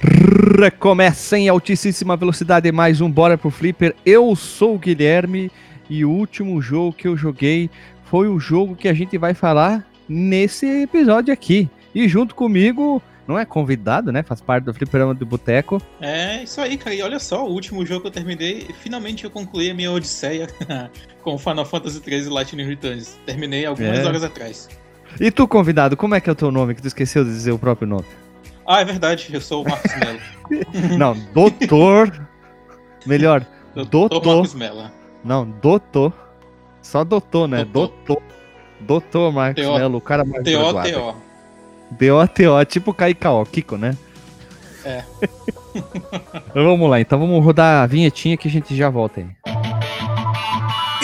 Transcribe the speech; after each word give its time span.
Recomeça 0.00 1.38
em 1.38 1.48
altíssima 1.48 2.16
velocidade 2.16 2.70
mais 2.70 3.00
um 3.00 3.10
Bora 3.10 3.38
pro 3.38 3.50
Flipper. 3.50 3.94
Eu 4.04 4.34
sou 4.36 4.74
o 4.74 4.78
Guilherme 4.78 5.50
e 5.88 6.04
o 6.04 6.10
último 6.10 6.60
jogo 6.60 6.92
que 6.92 7.08
eu 7.08 7.16
joguei 7.16 7.70
foi 8.04 8.28
o 8.28 8.38
jogo 8.38 8.76
que 8.76 8.88
a 8.88 8.92
gente 8.92 9.16
vai 9.16 9.32
falar 9.32 9.86
nesse 10.08 10.66
episódio 10.82 11.32
aqui. 11.32 11.68
E 11.94 12.06
junto 12.08 12.34
comigo, 12.34 13.00
não 13.26 13.38
é 13.38 13.44
convidado, 13.46 14.12
né? 14.12 14.22
Faz 14.22 14.40
parte 14.40 14.64
do 14.64 14.74
Fliperama 14.74 15.14
do 15.14 15.24
Boteco. 15.24 15.80
É, 16.00 16.42
isso 16.42 16.60
aí, 16.60 16.76
cara. 16.76 16.94
E 16.94 17.00
olha 17.02 17.18
só, 17.18 17.46
o 17.46 17.50
último 17.52 17.84
jogo 17.86 18.02
que 18.02 18.06
eu 18.08 18.12
terminei, 18.12 18.66
finalmente 18.82 19.24
eu 19.24 19.30
concluí 19.30 19.70
a 19.70 19.74
minha 19.74 19.90
odisseia 19.90 20.46
com 21.22 21.38
Final 21.38 21.64
Fantasy 21.64 22.00
XIII 22.04 22.28
Lightning 22.28 22.66
Returns. 22.66 23.16
Terminei 23.24 23.64
algumas 23.64 23.98
É. 23.98 24.04
horas 24.04 24.22
atrás. 24.22 24.68
E 25.18 25.30
tu, 25.30 25.48
convidado, 25.48 25.96
como 25.96 26.14
é 26.14 26.20
que 26.20 26.28
é 26.28 26.32
o 26.32 26.36
teu 26.36 26.52
nome? 26.52 26.74
Que 26.74 26.82
tu 26.82 26.88
esqueceu 26.88 27.24
de 27.24 27.30
dizer 27.30 27.52
o 27.52 27.58
próprio 27.58 27.88
nome. 27.88 28.04
Ah, 28.66 28.80
é 28.80 28.84
verdade, 28.84 29.28
eu 29.32 29.40
sou 29.40 29.64
o 29.64 29.68
Marcos 29.68 29.92
Mello. 29.96 30.20
Não, 30.98 31.14
doutor. 31.32 32.26
Melhor, 33.06 33.44
Doutor. 33.74 34.08
sou 34.12 34.22
o 34.22 34.26
Marcos 34.36 34.54
Mello. 34.54 34.90
não, 35.24 35.44
doutor. 35.48 36.12
Só 36.82 37.04
doutor, 37.04 37.46
né? 37.48 37.64
Doutor. 37.64 37.94
Doutor. 38.06 38.22
Doutor 38.80 39.32
Marcos 39.32 39.62
T.O. 39.62 39.74
Melo, 39.78 39.98
o 39.98 40.00
cara 40.00 40.24
mais 40.24 40.42
graduado. 40.42 41.16
D-O-T-O, 41.92 42.64
tipo 42.64 42.92
Kaikao, 42.92 43.44
Kiko, 43.46 43.76
né? 43.76 43.96
É. 44.84 45.02
vamos 46.54 46.88
lá, 46.90 47.00
então 47.00 47.18
vamos 47.18 47.44
rodar 47.44 47.82
a 47.82 47.86
vinhetinha 47.86 48.36
que 48.36 48.48
a 48.48 48.50
gente 48.50 48.76
já 48.76 48.88
volta 48.90 49.20
aí. 49.20 49.26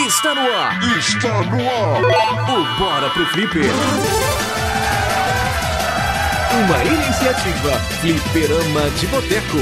Está 0.06 0.34
no 0.34 0.40
ar 0.40 0.98
Está 0.98 1.42
no 1.42 1.56
ar! 1.56 2.50
o 2.50 2.78
Bora 2.78 3.10
pro 3.10 3.26
Flipper. 3.26 3.62
Uma 6.52 6.84
iniciativa 6.84 7.70
Fliperama 8.02 8.90
de 9.00 9.06
Boteco. 9.06 9.56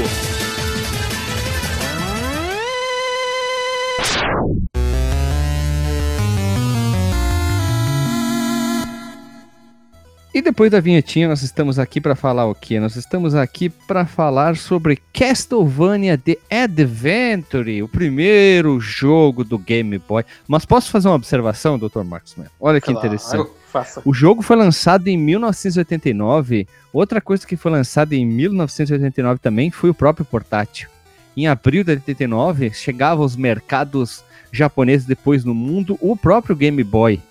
E 10.33 10.41
depois 10.41 10.69
da 10.69 10.81
vinhetinha, 10.81 11.29
nós 11.29 11.41
estamos 11.43 11.79
aqui 11.79 12.01
para 12.01 12.13
falar 12.13 12.45
o 12.45 12.53
quê? 12.53 12.77
Nós 12.77 12.97
estamos 12.97 13.35
aqui 13.35 13.69
para 13.69 14.05
falar 14.05 14.57
sobre 14.57 14.99
Castlevania 15.13 16.17
The 16.17 16.37
Adventure, 16.49 17.83
o 17.83 17.87
primeiro 17.87 18.81
jogo 18.81 19.45
do 19.45 19.57
Game 19.57 19.97
Boy. 19.97 20.25
Mas 20.45 20.65
posso 20.65 20.91
fazer 20.91 21.07
uma 21.07 21.15
observação, 21.15 21.79
Dr. 21.79 22.03
Marcos 22.03 22.35
Mello? 22.35 22.51
Olha 22.59 22.81
que 22.81 22.91
interessante. 22.91 23.49
Faça. 23.71 24.01
O 24.03 24.13
jogo 24.13 24.41
foi 24.41 24.57
lançado 24.57 25.07
em 25.07 25.17
1989. 25.17 26.67
Outra 26.91 27.21
coisa 27.21 27.47
que 27.47 27.55
foi 27.55 27.71
lançada 27.71 28.13
em 28.13 28.25
1989 28.25 29.39
também 29.39 29.71
foi 29.71 29.89
o 29.89 29.93
próprio 29.93 30.25
portátil. 30.25 30.89
Em 31.37 31.47
abril 31.47 31.83
de 31.83 31.91
89, 31.91 32.71
chegava 32.73 33.21
aos 33.21 33.37
mercados 33.37 34.23
japoneses 34.51 35.07
depois 35.07 35.45
no 35.45 35.55
mundo 35.55 35.97
o 36.01 36.17
próprio 36.17 36.55
Game 36.55 36.83
Boy, 36.83 37.21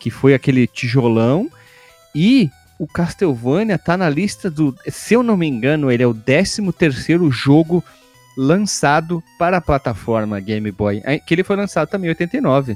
que 0.00 0.10
foi 0.10 0.32
aquele 0.32 0.66
tijolão. 0.66 1.50
E 2.14 2.50
o 2.78 2.86
Castlevania 2.86 3.76
tá 3.76 3.96
na 3.96 4.08
lista 4.08 4.50
do, 4.50 4.74
se 4.88 5.14
eu 5.14 5.22
não 5.22 5.36
me 5.36 5.46
engano, 5.46 5.90
ele 5.90 6.02
é 6.02 6.06
o 6.06 6.14
13 6.14 6.72
terceiro 6.72 7.30
jogo 7.30 7.84
lançado 8.34 9.22
para 9.38 9.58
a 9.58 9.60
plataforma 9.60 10.40
Game 10.40 10.70
Boy, 10.72 11.02
que 11.26 11.34
ele 11.34 11.44
foi 11.44 11.56
lançado 11.56 11.88
também 11.88 12.08
em 12.08 12.12
89. 12.12 12.74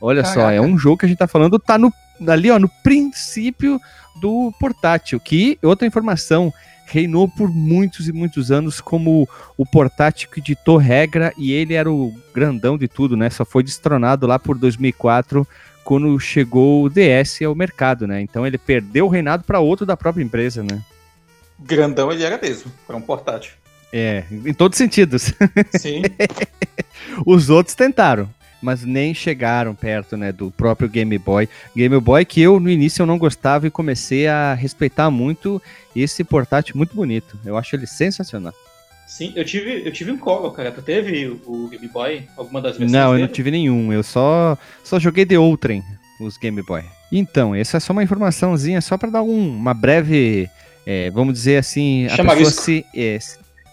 Olha 0.00 0.24
só, 0.24 0.42
Caraca. 0.42 0.54
é 0.54 0.60
um 0.60 0.78
jogo 0.78 0.98
que 0.98 1.06
a 1.06 1.08
gente 1.08 1.18
tá 1.18 1.26
falando, 1.26 1.58
tá 1.58 1.76
no, 1.78 1.92
ali 2.26 2.50
ó, 2.50 2.58
no 2.58 2.68
princípio 2.82 3.80
do 4.20 4.52
portátil, 4.58 5.20
que, 5.20 5.58
outra 5.62 5.86
informação, 5.86 6.52
reinou 6.86 7.28
por 7.28 7.48
muitos 7.50 8.08
e 8.08 8.12
muitos 8.12 8.50
anos 8.50 8.80
como 8.80 9.28
o 9.56 9.66
portátil 9.66 10.30
que 10.30 10.40
ditou 10.40 10.76
regra 10.78 11.32
e 11.36 11.52
ele 11.52 11.74
era 11.74 11.90
o 11.90 12.14
grandão 12.34 12.78
de 12.78 12.88
tudo, 12.88 13.16
né? 13.16 13.28
Só 13.30 13.44
foi 13.44 13.62
destronado 13.62 14.26
lá 14.26 14.38
por 14.38 14.58
2004 14.58 15.46
quando 15.84 16.18
chegou 16.18 16.84
o 16.84 16.90
DS 16.90 17.42
ao 17.42 17.54
mercado, 17.54 18.06
né? 18.06 18.20
Então 18.20 18.46
ele 18.46 18.58
perdeu 18.58 19.06
o 19.06 19.08
reinado 19.08 19.44
para 19.44 19.60
outro 19.60 19.86
da 19.86 19.96
própria 19.96 20.22
empresa, 20.22 20.62
né? 20.62 20.82
Grandão 21.58 22.10
ele 22.10 22.22
era 22.22 22.38
mesmo, 22.40 22.70
para 22.86 22.96
um 22.96 23.00
portátil. 23.00 23.52
É, 23.92 24.24
em 24.30 24.52
todos 24.52 24.76
os 24.76 24.78
sentidos. 24.78 25.32
Sim, 25.78 26.02
Os 27.24 27.48
outros 27.50 27.74
tentaram, 27.74 28.28
mas 28.62 28.84
nem 28.84 29.14
chegaram 29.14 29.74
perto, 29.74 30.16
né, 30.16 30.32
do 30.32 30.50
próprio 30.50 30.88
Game 30.88 31.16
Boy. 31.18 31.48
Game 31.76 31.98
Boy 32.00 32.24
que 32.24 32.40
eu 32.40 32.58
no 32.58 32.68
início 32.70 33.02
eu 33.02 33.06
não 33.06 33.18
gostava 33.18 33.66
e 33.66 33.70
comecei 33.70 34.26
a 34.26 34.54
respeitar 34.54 35.10
muito 35.10 35.60
esse 35.94 36.22
portátil 36.24 36.76
muito 36.76 36.94
bonito. 36.94 37.38
Eu 37.44 37.56
acho 37.56 37.74
ele 37.76 37.86
sensacional. 37.86 38.52
sim. 39.06 39.32
Eu 39.34 39.44
tive, 39.44 39.82
eu 39.86 39.92
tive 39.92 40.10
um 40.12 40.18
Color, 40.18 40.52
cara. 40.52 40.70
Tu 40.70 40.82
teve 40.82 41.26
o- 41.46 41.68
Game 41.68 41.88
Boy? 41.88 42.24
Alguma 42.36 42.60
das 42.60 42.72
versões 42.76 42.92
Não, 42.92 43.14
eu 43.14 43.20
não 43.20 43.28
tive 43.28 43.50
nenhum. 43.50 43.92
Eu 43.92 44.02
só 44.02 44.56
só 44.84 44.98
joguei 44.98 45.24
de 45.24 45.36
outrem 45.36 45.82
os 46.20 46.36
Game 46.36 46.60
Boy. 46.62 46.82
Então, 47.10 47.54
essa 47.54 47.78
é 47.78 47.80
só 47.80 47.92
uma 47.92 48.02
informaçãozinha, 48.02 48.80
só 48.80 48.98
para 48.98 49.08
dar 49.10 49.22
um- 49.22 49.56
uma 49.56 49.72
breve, 49.72 50.48
é, 50.86 51.10
vamos 51.10 51.32
dizer 51.34 51.56
assim, 51.56 52.04
a 52.06 52.16
Chamarisco. 52.16 52.50
pessoa 52.50 52.64
se 52.64 52.84
é, 52.94 53.18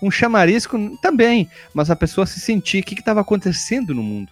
um 0.01 0.09
chamarisco 0.12 0.97
também, 1.01 1.50
mas 1.74 1.90
a 1.90 1.95
pessoa 1.95 2.25
se 2.25 2.40
sentir 2.40 2.79
o 2.81 2.84
que 2.85 2.94
estava 2.97 3.19
acontecendo 3.22 3.94
no 3.94 4.01
mundo. 4.03 4.31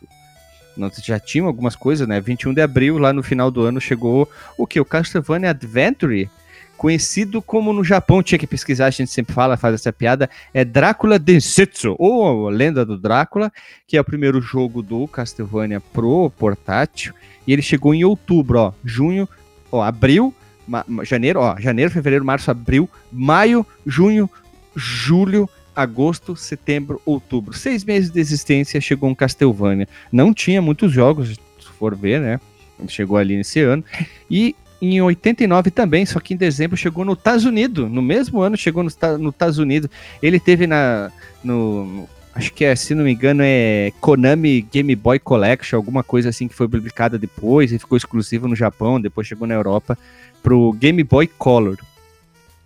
Nós 0.76 0.96
já 1.04 1.20
tínhamos 1.20 1.50
algumas 1.50 1.76
coisas, 1.76 2.08
né? 2.08 2.20
21 2.20 2.54
de 2.54 2.62
abril, 2.62 2.98
lá 2.98 3.14
no 3.14 3.24
final 3.24 3.52
do 3.52 3.62
ano, 3.62 3.80
chegou 3.80 4.30
o 4.58 4.66
que? 4.66 4.80
O 4.80 4.86
Castlevania 4.86 5.52
Adventure, 5.52 6.30
conhecido 6.78 7.42
como 7.42 7.72
no 7.72 7.84
Japão, 7.84 8.24
tinha 8.24 8.40
que 8.40 8.48
pesquisar, 8.48 8.88
a 8.88 8.90
gente 8.90 9.12
sempre 9.12 9.34
fala, 9.34 9.56
faz 9.56 9.76
essa 9.76 9.94
piada, 9.94 10.30
é 10.54 10.66
Drácula 10.66 11.20
Densetsu, 11.20 11.96
ou 12.00 12.50
Lenda 12.50 12.86
do 12.86 12.98
Drácula, 12.98 13.52
que 13.88 13.96
é 13.96 14.02
o 14.02 14.04
primeiro 14.04 14.42
jogo 14.42 14.82
do 14.82 15.08
Castlevania 15.08 15.80
pro 15.80 16.32
portátil, 16.38 17.14
e 17.46 17.54
ele 17.54 17.62
chegou 17.62 17.94
em 17.94 18.04
outubro, 18.04 18.60
ó, 18.60 18.74
junho, 18.84 19.30
ó, 19.72 19.82
abril, 19.82 20.34
janeiro, 21.04 21.40
ó, 21.40 21.60
janeiro, 21.60 21.92
fevereiro, 21.92 22.26
março, 22.26 22.50
abril, 22.50 22.90
maio, 23.12 23.66
junho, 23.86 24.30
julho, 24.76 25.50
agosto, 25.76 26.36
setembro, 26.36 27.02
outubro. 27.06 27.54
Seis 27.54 27.84
meses 27.84 28.10
de 28.10 28.20
existência 28.20 28.80
chegou 28.82 29.10
um 29.10 29.16
Castlevania. 29.16 29.88
Não 30.12 30.34
tinha 30.34 30.62
muitos 30.62 30.92
jogos, 30.92 31.30
se 31.30 31.68
for 31.78 31.96
ver, 31.96 32.20
né? 32.20 32.40
Chegou 32.88 33.18
ali 33.18 33.38
nesse 33.38 33.60
ano. 33.60 33.84
E 34.30 34.56
em 34.82 35.02
89 35.02 35.72
também, 35.72 36.06
só 36.06 36.20
que 36.20 36.34
em 36.34 36.38
dezembro 36.38 36.76
chegou 36.76 37.06
no 37.06 37.14
Estados 37.14 37.46
Unidos. 37.46 37.90
No 37.90 38.02
mesmo 38.02 38.42
ano 38.42 38.58
chegou 38.58 38.84
nos 38.84 38.98
no 39.20 39.30
Estados 39.30 39.58
Unidos. 39.58 39.90
Ele 40.22 40.40
teve 40.40 40.68
na. 40.68 41.12
No- 41.44 42.08
acho 42.36 42.52
que 42.54 42.66
é, 42.66 42.76
se 42.76 42.94
não 42.96 43.04
me 43.04 43.14
engano, 43.14 43.44
é 43.46 43.92
Konami 44.02 44.62
Game 44.62 44.96
Boy 44.96 45.20
Collection, 45.20 45.78
alguma 45.78 46.04
coisa 46.04 46.30
assim 46.30 46.48
que 46.48 46.56
foi 46.56 46.68
publicada 46.68 47.18
depois 47.18 47.72
e 47.72 47.80
ficou 47.80 47.96
exclusivo 47.98 48.48
no 48.48 48.56
Japão, 48.56 49.00
depois 49.00 49.28
chegou 49.28 49.48
na 49.48 49.54
Europa 49.54 49.98
pro 50.42 50.74
Game 50.74 51.04
Boy 51.04 51.28
Color. 51.28 51.78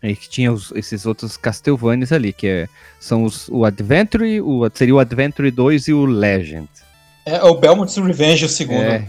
Aí 0.01 0.15
que 0.15 0.29
tinha 0.29 0.51
os- 0.51 0.71
esses 0.75 1.05
outros 1.05 1.37
Castlevanias 1.37 2.11
ali, 2.11 2.31
que 2.31 2.47
é, 2.47 2.67
são 2.99 3.23
os, 3.23 3.49
o 3.49 3.65
Adventure, 3.65 4.41
o, 4.41 4.69
seria 4.73 4.93
o 4.95 4.99
Adventure 4.99 5.49
2 5.49 5.87
e 5.87 5.93
o 5.93 6.05
Legend. 6.05 6.67
É 7.25 7.43
o 7.43 7.55
Belmont's 7.55 7.97
Revenge, 7.97 8.45
o 8.45 8.49
segundo. 8.49 8.81
É, 8.81 9.05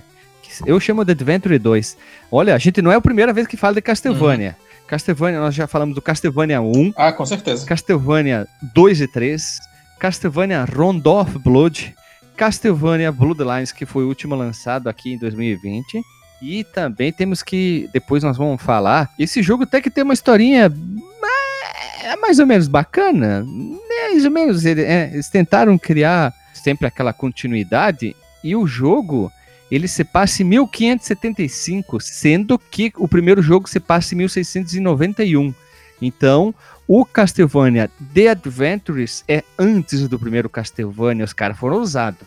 eu 0.66 0.81
chamo 0.81 1.04
de 1.04 1.12
Adventure 1.12 1.59
2. 1.59 1.97
Olha, 2.32 2.54
a 2.54 2.59
gente 2.59 2.81
não 2.82 2.91
é 2.91 2.97
a 2.97 3.00
primeira 3.00 3.32
vez 3.32 3.47
que 3.47 3.56
fala 3.56 3.75
de 3.75 3.82
Castlevania. 3.82 4.56
Castlevania, 4.87 5.38
nós 5.41 5.54
já 5.54 5.66
falamos 5.66 5.94
do 5.94 6.00
Castlevania 6.03 6.60
1, 6.62 6.94
Ah, 6.97 7.12
com 7.12 7.25
certeza. 7.26 7.66
Castlevania 7.66 8.49
2 8.75 9.03
e 9.03 9.06
3, 9.06 9.59
Castlevania 10.00 10.65
Rondo 10.65 11.12
of 11.12 11.38
Blood, 11.38 11.94
Castlevania 12.37 13.12
Bloodlines, 13.12 13.72
que 13.72 13.84
foi 13.84 14.05
o 14.05 14.09
último 14.09 14.34
lançado 14.34 14.88
aqui 14.88 15.12
em 15.12 15.19
2020. 15.19 16.00
E 16.41 16.62
também 16.65 17.12
temos 17.12 17.43
que, 17.43 17.88
depois 17.93 18.23
nós 18.23 18.37
vamos 18.37 18.62
falar, 18.62 19.11
esse 19.19 19.43
jogo 19.43 19.64
até 19.64 19.81
que 19.81 19.90
tem 19.90 20.05
uma 20.05 20.14
historinha 20.14 20.69
ma- 20.69 22.17
mais 22.20 22.38
ou 22.38 22.46
menos 22.46 22.69
bacana, 22.69 23.44
mais 23.88 24.25
ou 24.25 24.31
menos, 24.31 24.64
é, 24.64 25.11
eles 25.12 25.29
tentaram 25.29 25.76
criar 25.76 26.32
sempre 26.55 26.87
aquela 26.87 27.12
continuidade, 27.12 28.14
e 28.43 28.55
o 28.55 28.67
jogo, 28.67 29.32
ele 29.70 29.88
se 29.88 30.05
passa 30.05 30.43
em 30.43 30.46
1575, 30.46 32.00
sendo 32.00 32.58
que 32.58 32.93
o 32.96 33.08
primeiro 33.08 33.43
jogo 33.43 33.69
se 33.69 33.81
passa 33.81 34.14
em 34.14 34.19
1691. 34.19 35.52
Então, 36.00 36.55
o 36.87 37.05
Castlevania 37.05 37.91
The 38.14 38.29
Adventures 38.29 39.25
é 39.26 39.43
antes 39.58 40.08
do 40.08 40.19
primeiro 40.19 40.49
Castlevania, 40.49 41.25
os 41.25 41.32
caras 41.32 41.58
foram 41.58 41.79
ousados. 41.79 42.20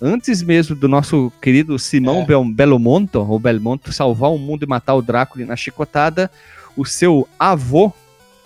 Antes 0.00 0.42
mesmo 0.42 0.74
do 0.74 0.88
nosso 0.88 1.30
querido 1.42 1.78
Simão 1.78 2.22
É. 2.22 2.24
Bel 2.24 2.44
Belomonto, 2.44 3.20
ou 3.20 3.38
Belmonto, 3.38 3.92
salvar 3.92 4.30
o 4.30 4.38
mundo 4.38 4.62
e 4.64 4.66
matar 4.66 4.94
o 4.94 5.02
Drácula 5.02 5.44
na 5.44 5.56
chicotada, 5.56 6.30
o 6.76 6.86
seu 6.86 7.28
avô, 7.38 7.92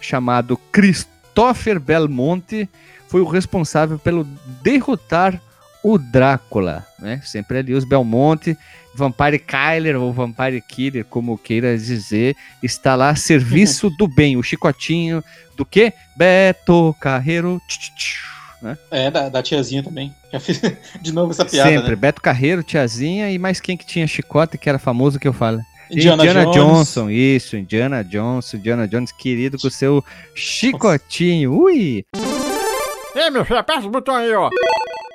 chamado 0.00 0.56
Christopher 0.72 1.78
Belmonte, 1.78 2.68
foi 3.06 3.20
o 3.20 3.28
responsável 3.28 3.98
pelo 3.98 4.24
derrotar 4.62 5.40
o 5.84 5.98
Drácula. 5.98 6.84
né? 6.98 7.20
Sempre 7.24 7.58
ali 7.58 7.74
os 7.74 7.84
Belmonte, 7.84 8.56
Vampire 8.94 9.38
Kyler 9.38 10.00
ou 10.00 10.12
Vampire 10.12 10.60
Killer, 10.60 11.04
como 11.04 11.38
queira 11.38 11.76
dizer, 11.76 12.34
está 12.62 12.96
lá 12.96 13.10
a 13.10 13.16
serviço 13.16 13.90
do 13.98 14.08
bem. 14.08 14.36
O 14.36 14.42
chicotinho 14.42 15.22
do 15.56 15.64
quê? 15.64 15.92
Beto 16.16 16.96
Carreiro. 17.00 17.60
tch, 17.68 17.78
tch, 17.78 18.33
né? 18.64 18.78
É, 18.90 19.10
da, 19.10 19.28
da 19.28 19.42
tiazinha 19.42 19.82
também. 19.82 20.12
Já 20.32 20.40
fiz 20.40 20.60
de 21.00 21.12
novo 21.12 21.32
essa 21.32 21.44
piada, 21.44 21.70
Sempre. 21.70 21.90
né? 21.90 21.96
Beto 21.96 22.20
Carreiro, 22.20 22.62
tiazinha 22.62 23.30
e 23.30 23.38
mais 23.38 23.60
quem 23.60 23.76
que 23.76 23.86
tinha 23.86 24.06
chicote, 24.06 24.58
que 24.58 24.68
era 24.68 24.78
famoso 24.78 25.20
que 25.20 25.28
eu 25.28 25.32
falo. 25.32 25.60
Indiana, 25.90 26.24
Jones. 26.24 26.56
Johnson, 26.56 27.10
isso, 27.10 27.56
Indiana 27.56 28.02
Johnson, 28.02 28.56
Indiana 28.56 28.88
Jones, 28.88 29.12
querido 29.12 29.58
com 29.58 29.68
o 29.68 29.70
seu 29.70 30.02
chicotinho. 30.34 31.52
Ui! 31.52 32.04
Ei, 33.14 33.30
meu 33.30 33.44
filho, 33.44 33.58
aperta 33.58 33.86
o 33.86 33.90
botão 33.90 34.14
aí, 34.16 34.32
ó. 34.32 34.50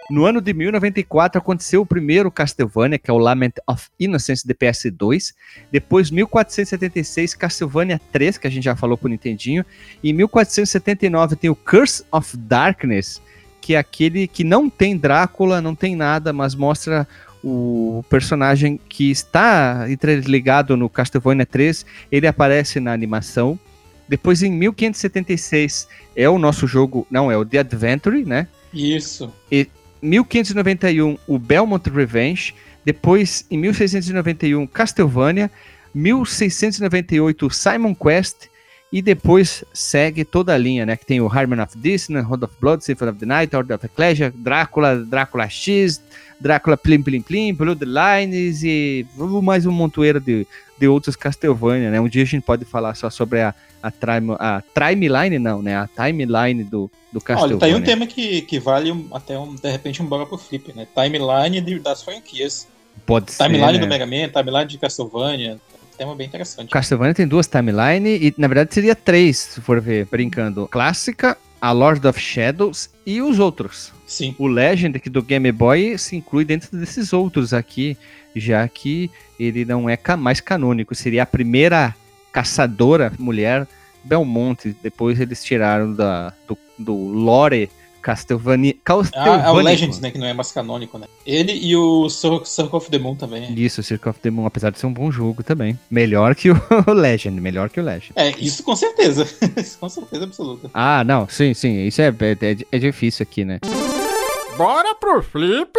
No 0.10 0.26
ano 0.26 0.42
de 0.42 0.54
1094 0.56 1.38
aconteceu 1.38 1.82
o 1.82 1.86
primeiro 1.86 2.32
Castlevania, 2.32 2.98
que 2.98 3.12
é 3.12 3.14
o 3.14 3.20
Lament 3.20 3.54
of 3.68 3.90
Innocence 4.00 4.48
de 4.48 4.56
PS2. 4.56 5.36
Depois, 5.72 6.10
1476, 6.10 7.36
Castlevania 7.36 8.02
3, 8.12 8.40
que 8.40 8.48
a 8.48 8.50
gente 8.50 8.64
já 8.64 8.76
falou 8.76 8.98
pro 8.98 9.08
Nintendinho. 9.08 9.64
E 10.02 10.10
em 10.10 10.14
1479 10.14 11.36
tem 11.36 11.50
o 11.50 11.56
Curse 11.56 12.04
of 12.12 12.36
Darkness, 12.36 13.22
que 13.62 13.76
é 13.76 13.78
aquele 13.78 14.28
que 14.28 14.44
não 14.44 14.70
tem 14.70 14.98
Drácula, 14.98 15.62
não 15.62 15.76
tem 15.76 15.96
nada, 15.96 16.34
mas 16.34 16.56
mostra 16.56 17.08
o 17.44 18.04
personagem 18.10 18.80
que 18.90 19.10
está 19.10 19.86
interligado 19.90 20.76
no 20.76 20.90
Castlevania 20.90 21.46
3. 21.46 21.86
Ele 22.12 22.28
aparece 22.28 22.80
na 22.80 22.94
animação. 22.94 23.60
Depois, 24.08 24.42
em 24.42 24.52
1576, 24.52 25.88
é 26.16 26.28
o 26.28 26.40
nosso 26.40 26.66
jogo, 26.66 27.06
não, 27.12 27.32
é 27.32 27.38
o 27.38 27.46
The 27.46 27.60
Adventure, 27.60 28.26
né? 28.26 28.48
Isso. 28.74 29.32
1591, 30.02 31.18
o 31.28 31.38
Belmont 31.38 31.90
Revenge. 31.90 32.56
Depois, 32.84 33.46
em 33.52 33.58
1691, 33.58 34.66
Castlevania. 34.68 35.52
1698, 35.94 37.46
o 37.46 37.50
Simon 37.52 37.96
Quest. 37.96 38.48
E 38.92 39.04
depois 39.04 39.64
segue 39.72 40.26
toda 40.26 40.54
a 40.54 40.58
linha, 40.58 40.84
né? 40.84 40.98
Que 40.98 41.06
tem 41.06 41.22
o 41.22 41.28
Harmony 41.28 41.62
of 41.62 41.78
Dissonance, 41.78 42.28
Road 42.28 42.44
of 42.46 42.54
Blood, 42.60 42.84
Symphony 42.84 43.12
of 43.12 43.20
the 43.20 43.26
Night, 43.26 43.56
Order 43.56 43.76
of 43.78 43.86
Ecclesia, 43.86 44.34
Drácula, 44.36 44.96
Drácula 44.98 45.48
X, 45.48 46.02
Drácula 46.42 46.76
Plim 46.76 47.04
Plim 47.04 47.22
Plim, 47.22 47.54
Bloodlines 47.54 48.64
e 48.64 49.06
mais 49.44 49.68
um 49.68 49.72
montoeiro 49.72 50.20
de, 50.20 50.48
de 50.80 50.88
outros 50.88 51.16
Castlevania, 51.16 51.92
né? 51.92 52.02
Um 52.02 52.08
dia 52.10 52.24
a 52.24 52.26
gente 52.26 52.42
pode 52.44 52.66
falar 52.66 52.96
só 52.96 53.12
sobre 53.12 53.42
a, 53.42 53.54
a, 53.84 53.92
time, 53.92 54.36
a 54.40 54.64
timeline, 54.74 55.38
não, 55.38 55.62
né? 55.62 55.76
A 55.78 55.88
timeline 55.88 56.64
do, 56.64 56.90
do 57.14 57.22
Castlevania. 57.22 57.58
Olha, 57.58 57.60
tá 57.60 57.66
aí 57.68 57.76
um 57.76 57.84
tema 57.86 58.08
que, 58.08 58.42
que 58.42 58.60
vale 58.60 58.92
um- 58.92 59.08
até, 59.14 59.38
um, 59.38 59.54
de 59.54 59.70
repente, 59.70 60.02
um 60.02 60.06
bora 60.08 60.26
pro 60.26 60.38
flip, 60.38 60.74
né? 60.76 60.88
Timeline 60.96 61.62
de- 61.62 61.78
das 61.80 62.02
franquias. 62.02 62.68
Pode 63.06 63.32
ser, 63.32 63.44
Timeline 63.44 63.74
né? 63.74 63.80
do 63.80 63.88
Mega 63.88 64.06
Man, 64.08 64.30
timeline 64.30 64.66
de 64.66 64.78
Castlevania. 64.80 65.60
Tema 66.00 66.16
bem 66.16 66.28
interessante. 66.28 66.70
Castlevania 66.70 67.14
tem 67.14 67.28
duas 67.28 67.46
timelines 67.46 68.22
e, 68.22 68.34
na 68.38 68.48
verdade, 68.48 68.74
seria 68.74 68.96
três, 68.96 69.38
se 69.38 69.60
for 69.60 69.82
ver, 69.82 70.06
brincando. 70.06 70.66
Clássica, 70.66 71.38
a 71.60 71.74
Lord 71.74 72.08
of 72.08 72.18
Shadows 72.18 72.90
e 73.06 73.22
os 73.22 73.38
outros. 73.38 73.92
Sim. 74.08 74.34
O 74.40 74.48
Legend 74.48 74.96
aqui 74.96 75.10
do 75.10 75.22
Game 75.22 75.52
Boy 75.52 75.98
se 75.98 76.16
inclui 76.16 76.46
dentro 76.46 76.78
desses 76.78 77.12
outros 77.12 77.54
aqui, 77.54 77.98
já 78.34 78.66
que 78.66 79.12
ele 79.38 79.66
não 79.66 79.90
é 79.90 80.00
mais 80.18 80.40
canônico. 80.40 80.96
Seria 80.96 81.24
a 81.24 81.26
primeira 81.26 81.94
caçadora 82.32 83.12
mulher 83.20 83.68
Belmonte. 84.02 84.74
Depois 84.82 85.20
eles 85.20 85.44
tiraram 85.44 85.94
da, 85.94 86.32
do, 86.48 86.58
do 86.78 86.96
lore 86.96 87.70
Castlevania. 88.02 88.76
Ah, 89.16 89.48
é 89.48 89.52
o. 89.52 89.56
Legends, 89.56 90.00
né? 90.00 90.12
Que 90.12 90.18
não 90.18 90.28
é 90.28 90.34
mais 90.34 90.52
canônico, 90.52 90.98
né? 90.98 91.08
Ele 91.26 91.52
e 91.54 91.76
o 91.76 92.10
Cir- 92.10 92.46
Circle 92.46 92.78
of 92.78 92.90
the 92.90 92.98
Moon 92.98 93.16
também. 93.16 93.54
Isso, 93.54 93.82
Circle 93.84 94.10
of 94.10 94.20
the 94.20 94.30
Moon, 94.30 94.46
apesar 94.46 94.72
de 94.72 94.80
ser 94.80 94.86
um 94.88 94.94
bom 94.94 95.12
jogo 95.12 95.44
também. 95.44 95.78
Melhor 95.90 96.36
que 96.36 96.50
o 96.50 96.58
Legend, 96.94 97.40
melhor 97.40 97.70
que 97.70 97.80
o 97.80 97.84
Legend. 97.84 98.12
É, 98.16 98.30
isso 98.40 98.64
com 98.64 98.76
certeza. 98.76 99.28
isso 99.58 99.78
com 99.80 99.90
certeza 99.90 100.24
absoluta. 100.26 100.70
Ah, 100.74 101.04
não, 101.04 101.28
sim, 101.28 101.54
sim, 101.54 101.86
isso 101.86 102.02
é, 102.02 102.08
é, 102.08 102.58
é 102.72 102.78
difícil 102.80 103.24
aqui, 103.24 103.44
né? 103.46 103.60
Bora 104.58 104.94
pro 104.96 105.22
flip. 105.24 105.72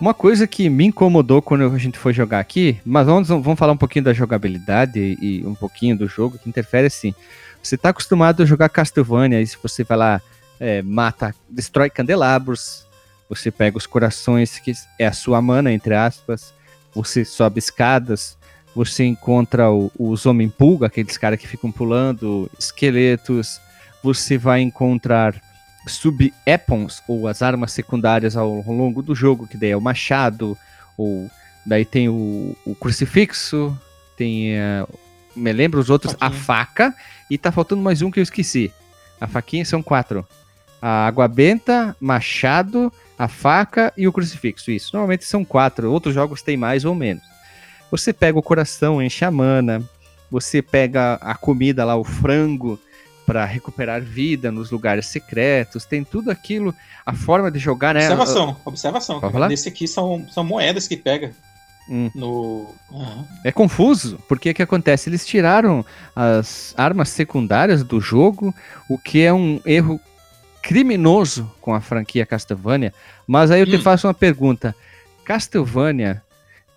Uma 0.00 0.14
coisa 0.14 0.46
que 0.46 0.68
me 0.70 0.86
incomodou 0.86 1.42
quando 1.42 1.64
a 1.64 1.78
gente 1.78 1.98
foi 1.98 2.12
jogar 2.12 2.40
aqui, 2.40 2.78
mas 2.84 3.06
vamos, 3.06 3.28
vamos 3.28 3.58
falar 3.58 3.72
um 3.72 3.76
pouquinho 3.76 4.04
da 4.04 4.12
jogabilidade 4.14 4.98
e 5.20 5.42
um 5.46 5.54
pouquinho 5.54 5.96
do 5.96 6.08
jogo, 6.08 6.38
que 6.38 6.48
interfere 6.48 6.86
assim. 6.86 7.14
Você 7.62 7.76
tá 7.76 7.90
acostumado 7.90 8.42
a 8.42 8.46
jogar 8.46 8.70
Castlevania, 8.70 9.42
e 9.42 9.46
se 9.46 9.58
você 9.62 9.84
vai 9.84 9.98
lá, 9.98 10.22
é, 10.60 10.82
mata, 10.82 11.34
destrói 11.48 11.88
candelabros, 11.90 12.86
você 13.28 13.50
pega 13.50 13.78
os 13.78 13.86
corações, 13.86 14.58
que 14.58 14.72
é 14.98 15.06
a 15.06 15.12
sua 15.12 15.40
mana, 15.40 15.72
entre 15.72 15.94
aspas, 15.94 16.52
você 16.94 17.24
sobe 17.24 17.58
escadas, 17.58 18.36
você 18.74 19.04
encontra 19.04 19.70
o- 19.70 19.90
os 19.98 20.26
homem-pulga, 20.26 20.86
aqueles 20.86 21.16
caras 21.16 21.40
que 21.40 21.48
ficam 21.48 21.72
pulando, 21.72 22.50
esqueletos, 22.58 23.60
você 24.02 24.36
vai 24.38 24.60
encontrar 24.60 25.34
sub-weapons, 25.86 27.02
ou 27.08 27.26
as 27.28 27.42
armas 27.42 27.72
secundárias 27.72 28.36
ao, 28.36 28.56
ao 28.66 28.72
longo 28.72 29.02
do 29.02 29.14
jogo, 29.14 29.46
que 29.46 29.56
daí 29.56 29.70
é 29.70 29.76
o 29.76 29.80
machado, 29.80 30.56
ou 30.96 31.30
daí 31.64 31.84
tem 31.84 32.08
o, 32.08 32.56
o 32.66 32.74
crucifixo, 32.74 33.76
tem, 34.16 34.54
eh, 34.56 34.86
me 35.36 35.52
lembro 35.52 35.80
os 35.80 35.88
outros, 35.90 36.14
a 36.20 36.30
Faquinha. 36.30 36.42
faca, 36.44 36.94
e 37.30 37.38
tá 37.38 37.50
faltando 37.52 37.82
mais 37.82 38.02
um 38.02 38.10
que 38.10 38.18
eu 38.18 38.22
esqueci. 38.24 38.72
A 39.20 39.26
faquinha 39.26 39.64
são 39.64 39.82
quatro. 39.82 40.26
A 40.80 41.06
água 41.06 41.28
benta, 41.28 41.94
machado, 42.00 42.92
a 43.18 43.28
faca 43.28 43.92
e 43.96 44.08
o 44.08 44.12
crucifixo. 44.12 44.70
Isso, 44.70 44.90
normalmente 44.94 45.24
são 45.24 45.44
quatro. 45.44 45.92
Outros 45.92 46.14
jogos 46.14 46.42
têm 46.42 46.56
mais 46.56 46.84
ou 46.84 46.94
menos. 46.94 47.22
Você 47.90 48.12
pega 48.12 48.38
o 48.38 48.42
coração, 48.42 49.02
enche 49.02 49.24
a 49.24 49.30
mana. 49.30 49.82
Você 50.30 50.62
pega 50.62 51.14
a 51.14 51.34
comida 51.34 51.84
lá, 51.84 51.96
o 51.96 52.04
frango, 52.04 52.78
para 53.26 53.44
recuperar 53.44 54.00
vida 54.00 54.50
nos 54.50 54.70
lugares 54.70 55.06
secretos. 55.06 55.84
Tem 55.84 56.02
tudo 56.02 56.30
aquilo. 56.30 56.74
A 57.04 57.12
forma 57.12 57.50
de 57.50 57.58
jogar, 57.58 57.94
né? 57.94 58.00
Observação, 58.00 58.56
observação. 58.64 59.20
Pode? 59.20 59.48
Nesse 59.48 59.68
aqui 59.68 59.86
são, 59.86 60.26
são 60.30 60.44
moedas 60.44 60.88
que 60.88 60.96
pega 60.96 61.32
Hum. 61.88 62.08
no. 62.14 62.74
Aham. 62.92 63.26
É 63.42 63.50
confuso, 63.50 64.18
porque 64.28 64.50
o 64.50 64.54
que 64.54 64.62
acontece? 64.62 65.10
Eles 65.10 65.26
tiraram 65.26 65.84
as 66.14 66.72
armas 66.76 67.08
secundárias 67.08 67.82
do 67.82 68.00
jogo, 68.00 68.54
o 68.88 68.96
que 68.96 69.22
é 69.22 69.32
um 69.32 69.60
erro 69.66 70.00
criminoso 70.62 71.50
com 71.60 71.74
a 71.74 71.80
franquia 71.80 72.26
Castlevania. 72.26 72.92
Mas 73.26 73.50
aí 73.50 73.60
eu 73.60 73.66
te 73.66 73.76
Hum. 73.76 73.82
faço 73.82 74.06
uma 74.06 74.14
pergunta: 74.14 74.74
Castlevania 75.24 76.22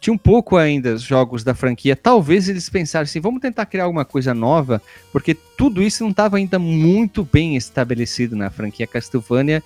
tinha 0.04 0.14
um 0.14 0.18
pouco 0.18 0.58
ainda 0.58 0.96
os 0.96 1.02
jogos 1.02 1.46
da 1.46 1.56
franquia, 1.56 1.96
talvez 1.96 2.50
eles 2.50 2.68
pensaram 2.70 3.04
assim, 3.04 3.22
vamos 3.22 3.40
tentar 3.40 3.66
criar 3.66 3.86
alguma 3.86 4.04
coisa 4.04 4.34
nova, 4.34 4.82
porque 5.14 5.34
tudo 5.34 5.82
isso 5.82 6.04
não 6.04 6.12
estava 6.12 6.36
ainda 6.36 6.60
muito 6.60 7.24
bem 7.24 7.56
estabelecido 7.56 8.36
na 8.36 8.50
franquia 8.50 8.86
Castlevania, 8.86 9.64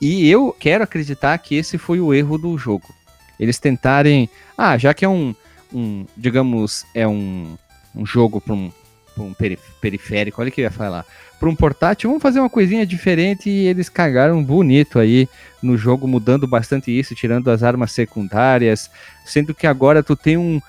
e 0.00 0.30
eu 0.30 0.54
quero 0.56 0.84
acreditar 0.84 1.36
que 1.38 1.56
esse 1.56 1.76
foi 1.76 1.98
o 1.98 2.14
erro 2.14 2.38
do 2.38 2.56
jogo. 2.56 2.94
Eles 3.38 3.58
tentarem, 3.58 4.30
ah, 4.56 4.78
já 4.78 4.94
que 4.94 5.04
é 5.04 5.08
um, 5.08 5.34
um 5.72 6.06
digamos, 6.16 6.86
é 6.94 7.08
um, 7.08 7.58
um 7.92 8.06
jogo 8.06 8.40
para 8.40 8.54
um, 8.54 8.70
pra 9.14 9.24
um 9.24 9.32
peri- 9.34 9.58
periférico, 9.80 10.40
olha 10.40 10.48
o 10.48 10.52
que 10.52 10.60
eu 10.60 10.64
ia 10.64 10.70
falar, 10.70 11.04
para 11.38 11.48
um 11.48 11.56
portátil, 11.56 12.10
vamos 12.10 12.22
fazer 12.22 12.40
uma 12.40 12.50
coisinha 12.50 12.84
diferente 12.86 13.48
e 13.48 13.66
eles 13.66 13.88
cagaram 13.88 14.42
bonito 14.44 14.98
aí 14.98 15.28
no 15.62 15.76
jogo, 15.76 16.06
mudando 16.06 16.46
bastante 16.46 16.90
isso, 16.96 17.14
tirando 17.14 17.50
as 17.50 17.62
armas 17.62 17.92
secundárias, 17.92 18.90
sendo 19.24 19.54
que 19.54 19.66
agora 19.66 20.02
tu 20.02 20.14
tem 20.14 20.36
um, 20.36 20.60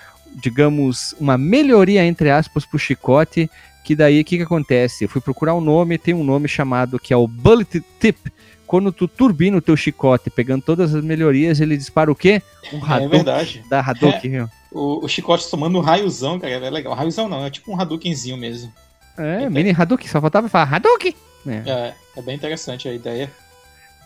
digamos, 0.42 1.14
uma 1.20 1.38
melhoria 1.38 2.06
entre 2.06 2.30
aspas 2.30 2.66
pro 2.66 2.80
chicote, 2.80 3.50
que 3.84 3.96
daí 3.96 4.22
o 4.22 4.24
que 4.26 4.38
que 4.38 4.44
acontece? 4.44 5.04
Eu 5.04 5.10
fui 5.10 5.20
procurar 5.22 5.56
um 5.56 5.62
nome, 5.62 5.98
tem 5.98 6.14
um 6.14 6.24
nome 6.24 6.48
chamado 6.48 7.00
que 7.00 7.14
é 7.14 7.18
o 7.18 7.28
Bullet 7.28 7.84
Tip. 8.00 8.32
Quando 8.68 8.92
tu 8.94 9.06
turbina 9.06 9.58
o 9.58 9.62
teu 9.62 9.76
chicote, 9.76 10.30
pegando 10.30 10.62
todas 10.64 10.96
as 10.96 11.04
melhorias, 11.04 11.60
ele 11.60 11.76
dispara 11.76 12.10
o 12.10 12.16
quê? 12.16 12.42
Um 12.72 12.78
É 12.78 12.82
Hadouken 12.82 13.10
verdade. 13.10 13.64
da 13.70 13.82
Hadouken, 13.82 14.32
viu? 14.32 14.50
O, 14.72 15.04
o 15.06 15.08
chicote 15.08 15.50
tomando 15.50 15.78
um 15.78 15.82
raiozão, 15.82 16.40
cara, 16.40 16.54
é 16.54 16.70
legal. 16.70 16.94
Raiozão 16.94 17.28
não, 17.28 17.46
é 17.46 17.50
tipo 17.50 17.72
um 17.72 17.80
Hadoukenzinho 17.80 18.38
mesmo. 18.38 18.72
É, 19.18 19.50
mini 19.50 19.76
Hadouken, 19.78 20.08
só 20.08 20.22
faltava 20.22 20.48
falar 20.48 20.74
Hadouken! 20.74 21.14
É. 21.46 21.70
É, 21.70 21.94
é 22.18 22.22
bem 22.22 22.36
interessante 22.36 22.88
a 22.88 22.94
ideia. 22.94 23.32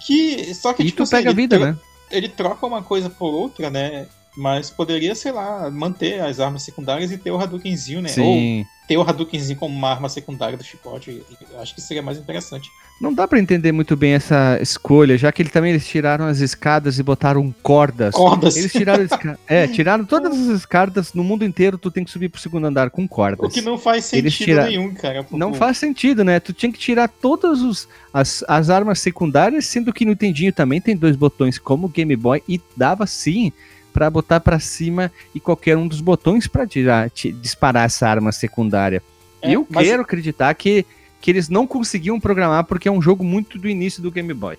Que, 0.05 0.53
só 0.53 0.74
que, 0.74 0.84
E 0.84 0.88
tipo 0.88 1.03
tu 1.03 1.10
pega 1.10 1.29
ele 1.29 1.36
vida, 1.36 1.60
né? 1.60 1.77
Ele 2.10 2.29
troca 2.29 2.65
uma 2.65 2.81
coisa 2.81 3.10
por 3.10 3.34
outra, 3.34 3.69
né? 3.69 4.07
Mas 4.36 4.70
poderia, 4.70 5.15
sei 5.15 5.32
lá, 5.32 5.70
manter 5.70 6.20
as 6.22 6.39
armas 6.39 6.63
secundárias 6.63 7.12
e 7.12 7.18
ter 7.18 7.32
o 7.32 7.38
Hadoukenzinho, 7.39 8.01
né? 8.01 8.10
Ou 8.10 8.13
Sim. 8.15 8.65
ter 8.88 8.98
o 8.98 9.01
Hadoukenzinho 9.01 9.58
como 9.58 9.75
uma 9.75 9.89
arma 9.89 10.10
secundária 10.10 10.58
do 10.58 10.63
chicote. 10.63 11.24
Acho 11.60 11.74
que 11.74 11.82
seria 11.82 12.01
mais 12.01 12.18
interessante. 12.18 12.70
Não 13.00 13.13
dá 13.13 13.27
pra 13.27 13.39
entender 13.39 13.72
muito 13.74 13.96
bem 13.96 14.13
essa 14.13 14.58
escolha, 14.62 15.18
já 15.18 15.30
que 15.32 15.42
ele 15.42 15.50
também 15.50 15.72
eles 15.72 15.86
tiraram 15.88 16.25
as 16.25 16.39
escadas 16.39 16.98
e 16.98 17.04
botaram 17.04 17.54
cordas. 17.62 18.13
Cordas. 18.13 18.56
Eles 18.56 18.72
tiraram. 18.72 19.06
É, 19.48 19.68
tiraram 19.68 20.06
todas 20.06 20.34
as 20.34 20.48
escadas 20.48 21.13
no 21.13 21.24
mundo 21.24 21.46
inteiro, 21.46 21.77
tu 21.77 21.92
tem 21.92 22.04
que 22.04 22.12
subir 22.12 22.30
pro 22.30 22.39
segundo 22.39 22.65
andar 22.65 22.89
com 22.89 23.08
cordas. 23.08 23.46
O 23.46 23.54
que 23.54 23.62
não 23.62 23.77
faz 23.77 24.06
sentido 24.06 24.32
tira- 24.32 24.65
nenhum, 24.65 24.94
cara. 24.94 25.24
porque 25.24 25.38
Não 25.38 25.54
faz 25.54 25.77
sentido, 25.77 26.24
né? 26.24 26.39
Tu 26.39 26.51
tinha 26.54 26.72
que 26.72 26.80
tirar 26.80 27.08
todas 27.08 27.62
os, 27.62 27.88
as, 28.13 28.44
as 28.48 28.70
armas 28.70 29.00
secundárias, 29.00 29.65
sendo 29.65 29.94
que 29.94 30.04
no 30.06 30.12
Nintendinho 30.12 30.51
também 30.54 30.82
tem 30.82 30.96
dois 30.96 31.15
botões 31.15 31.58
como 31.60 31.88
o 31.88 31.89
Game 31.89 32.15
Boy 32.15 32.42
e 32.48 32.60
dava 32.75 33.06
sim 33.06 33.51
pra 33.96 34.10
botar 34.10 34.42
pra 34.42 34.60
cima 34.60 35.10
e 35.34 35.40
qualquer 35.40 35.78
um 35.78 35.88
dos 35.88 36.02
botões 36.02 36.48
pra 36.48 36.68
tirar, 36.68 37.10
ti- 37.10 37.32
disparar 37.32 37.86
essa 37.86 38.06
arma 38.06 38.34
secundária. 38.34 39.02
É, 39.42 39.50
e 39.52 39.54
eu 39.54 39.66
mas- 39.70 39.88
quero 39.88 40.02
acreditar 40.02 40.54
que, 40.54 40.86
que 41.22 41.32
eles 41.32 41.48
não 41.48 41.66
conseguiam 41.66 42.20
programar 42.20 42.66
porque 42.66 42.90
é 42.90 42.92
um 42.92 43.02
jogo 43.02 43.24
muito 43.24 43.58
do 43.58 43.70
início 43.70 44.04
do 44.04 44.12
Game 44.12 44.34
Boy. 44.34 44.58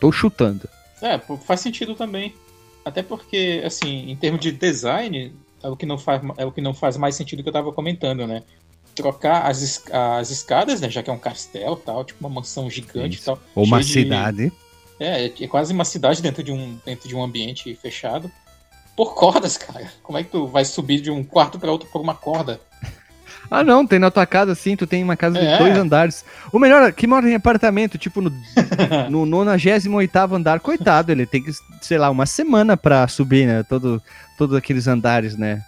Tô 0.00 0.10
chutando. 0.10 0.66
É, 1.02 1.20
faz 1.46 1.60
sentido 1.60 1.94
também. 1.94 2.34
Até 2.82 3.02
porque, 3.02 3.62
assim, 3.62 4.10
em 4.10 4.16
termos 4.16 4.40
de 4.40 4.50
design, 4.52 5.34
é 5.62 5.68
o 5.68 5.76
que 5.76 5.84
não 5.84 5.98
faz, 5.98 6.22
é 6.38 6.46
o 6.46 6.50
que 6.50 6.62
não 6.62 6.72
faz 6.72 6.96
mais 6.96 7.14
sentido 7.14 7.42
que 7.42 7.48
eu 7.50 7.52
tava 7.52 7.72
comentando, 7.72 8.26
né? 8.26 8.42
Trocar 8.94 9.42
as, 9.50 9.82
as 9.92 10.30
escadas, 10.30 10.80
né? 10.80 10.88
Já 10.88 11.02
que 11.02 11.10
é 11.10 11.12
um 11.12 11.18
castelo 11.18 11.76
tal, 11.76 12.04
tipo 12.04 12.20
uma 12.26 12.30
mansão 12.40 12.70
gigante 12.70 13.16
e 13.16 13.18
Isso. 13.18 13.26
tal. 13.26 13.38
Ou 13.54 13.64
uma 13.64 13.82
cheio 13.82 14.06
de- 14.06 14.10
cidade. 14.10 14.52
É, 14.98 15.26
é 15.26 15.46
quase 15.48 15.72
uma 15.72 15.84
cidade 15.84 16.22
dentro 16.22 16.42
de 16.42 16.52
um, 16.52 16.78
dentro 16.86 17.08
de 17.08 17.14
um 17.14 17.22
ambiente 17.22 17.74
fechado. 17.74 18.30
Por 18.96 19.14
cordas, 19.14 19.56
cara. 19.56 19.86
Como 20.02 20.18
é 20.18 20.22
que 20.22 20.30
tu 20.30 20.46
vai 20.46 20.64
subir 20.64 21.00
de 21.00 21.10
um 21.10 21.24
quarto 21.24 21.58
pra 21.58 21.70
outro 21.70 21.88
por 21.90 22.00
uma 22.00 22.14
corda? 22.14 22.60
Ah, 23.50 23.62
não, 23.62 23.86
tem 23.86 23.98
na 23.98 24.10
tua 24.10 24.24
casa 24.24 24.54
sim, 24.54 24.76
tu 24.76 24.86
tem 24.86 25.02
uma 25.02 25.16
casa 25.16 25.38
É. 25.38 25.52
de 25.52 25.58
dois 25.58 25.76
andares. 25.76 26.24
O 26.52 26.58
melhor, 26.58 26.82
é 26.82 26.92
que 26.92 27.06
mora 27.06 27.28
em 27.28 27.34
apartamento, 27.34 27.98
tipo 27.98 28.20
no, 28.22 28.30
no 29.10 29.26
98 29.26 30.34
andar, 30.34 30.60
coitado, 30.60 31.12
ele 31.12 31.26
tem 31.26 31.42
que, 31.42 31.50
sei 31.82 31.98
lá, 31.98 32.08
uma 32.08 32.24
semana 32.24 32.76
pra 32.76 33.06
subir, 33.08 33.46
né? 33.46 33.62
Todo, 33.62 34.02
todos 34.38 34.56
aqueles 34.56 34.86
andares, 34.86 35.36
né? 35.36 35.62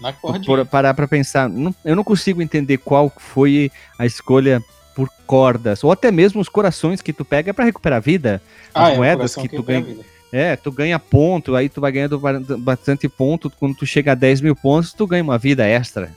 Na 0.00 0.12
cordinha. 0.12 0.44
por- 0.44 0.64
parar 0.66 0.94
pra 0.94 1.08
pensar. 1.08 1.48
Não- 1.48 1.74
eu 1.84 1.96
não 1.96 2.04
consigo 2.04 2.40
entender 2.40 2.78
qual 2.78 3.12
foi 3.16 3.70
a 3.98 4.06
escolha 4.06 4.62
por 4.94 5.10
cordas, 5.26 5.84
ou 5.84 5.92
até 5.92 6.10
mesmo 6.10 6.40
os 6.40 6.48
corações 6.48 7.02
que 7.02 7.12
tu 7.12 7.24
pega 7.24 7.52
pra 7.52 7.66
recuperar 7.66 7.98
a 7.98 8.00
vida. 8.00 8.40
Ah, 8.74 8.86
as 8.86 8.92
é, 8.94 8.96
moedas 8.96 9.34
que 9.34 9.48
tu 9.48 9.62
ganha. 9.62 9.82
vida. 9.82 10.02
É, 10.32 10.56
tu 10.56 10.72
ganha 10.72 10.98
ponto, 10.98 11.54
aí 11.54 11.68
tu 11.68 11.80
vai 11.80 11.92
ganhando 11.92 12.18
ba- 12.18 12.40
bastante 12.58 13.08
ponto. 13.08 13.48
Quando 13.50 13.74
tu 13.76 13.86
chega 13.86 14.12
a 14.12 14.14
10 14.14 14.40
mil 14.40 14.56
pontos, 14.56 14.92
tu 14.92 15.06
ganha 15.06 15.22
uma 15.22 15.38
vida 15.38 15.64
extra. 15.66 16.12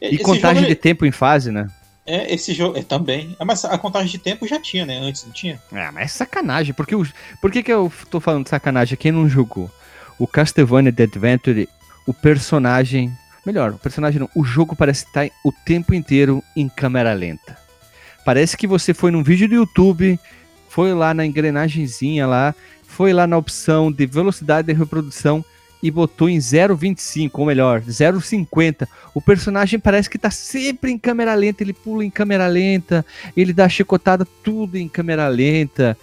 E 0.00 0.14
Esse 0.14 0.18
contagem 0.18 0.62
jogo, 0.62 0.68
de 0.68 0.74
tempo 0.74 1.06
em 1.06 1.10
fase, 1.12 1.50
né? 1.50 1.68
É, 2.06 2.32
esse 2.34 2.52
jogo. 2.54 2.78
É, 2.78 2.82
também. 2.82 3.36
Ah, 3.38 3.44
Mas 3.44 3.64
a 3.64 3.76
contagem 3.78 4.08
de 4.10 4.18
tempo 4.18 4.46
já 4.46 4.60
tinha, 4.60 4.84
né? 4.86 4.98
Antes, 4.98 5.24
não 5.24 5.32
tinha? 5.32 5.60
Ah, 5.72 5.90
mas 5.92 6.04
é 6.04 6.08
sacanagem. 6.08 6.72
Porque 6.74 6.94
o, 6.94 7.06
por 7.40 7.50
que, 7.50 7.62
que 7.62 7.72
eu 7.72 7.92
tô 8.10 8.18
falando 8.20 8.44
de 8.44 8.50
sacanagem? 8.50 8.96
Quem 8.96 9.12
não 9.12 9.28
jogou? 9.28 9.70
O 10.18 10.26
Castlevania 10.26 10.92
The 10.92 11.04
Adventure, 11.04 11.68
o 12.06 12.14
personagem. 12.14 13.12
Melhor, 13.46 13.72
o 13.72 13.78
personagem 13.78 14.20
não. 14.20 14.28
O 14.34 14.42
jogo 14.44 14.74
parece 14.74 15.04
estar 15.04 15.28
o 15.44 15.52
tempo 15.52 15.94
inteiro 15.94 16.42
em 16.56 16.68
câmera 16.68 17.12
lenta. 17.12 17.56
Parece 18.24 18.56
que 18.56 18.66
você 18.66 18.92
foi 18.92 19.10
num 19.10 19.22
vídeo 19.22 19.48
do 19.48 19.54
YouTube, 19.54 20.18
foi 20.68 20.92
lá 20.92 21.14
na 21.14 21.24
engrenagemzinha 21.24 22.26
lá, 22.26 22.54
foi 22.88 23.12
lá 23.12 23.26
na 23.26 23.36
opção 23.36 23.92
de 23.92 24.04
velocidade 24.06 24.66
de 24.66 24.72
reprodução 24.72 25.44
e 25.80 25.88
botou 25.92 26.28
em 26.28 26.38
0,25, 26.38 27.30
ou 27.34 27.46
melhor, 27.46 27.80
0,50. 27.82 28.88
O 29.14 29.20
personagem 29.20 29.78
parece 29.78 30.10
que 30.10 30.18
tá 30.18 30.30
sempre 30.30 30.90
em 30.90 30.98
câmera 30.98 31.32
lenta, 31.34 31.62
ele 31.62 31.72
pula 31.72 32.04
em 32.04 32.10
câmera 32.10 32.48
lenta, 32.48 33.06
ele 33.36 33.52
dá 33.52 33.68
chicotada 33.68 34.26
tudo 34.42 34.76
em 34.76 34.88
câmera 34.88 35.28
lenta. 35.28 35.96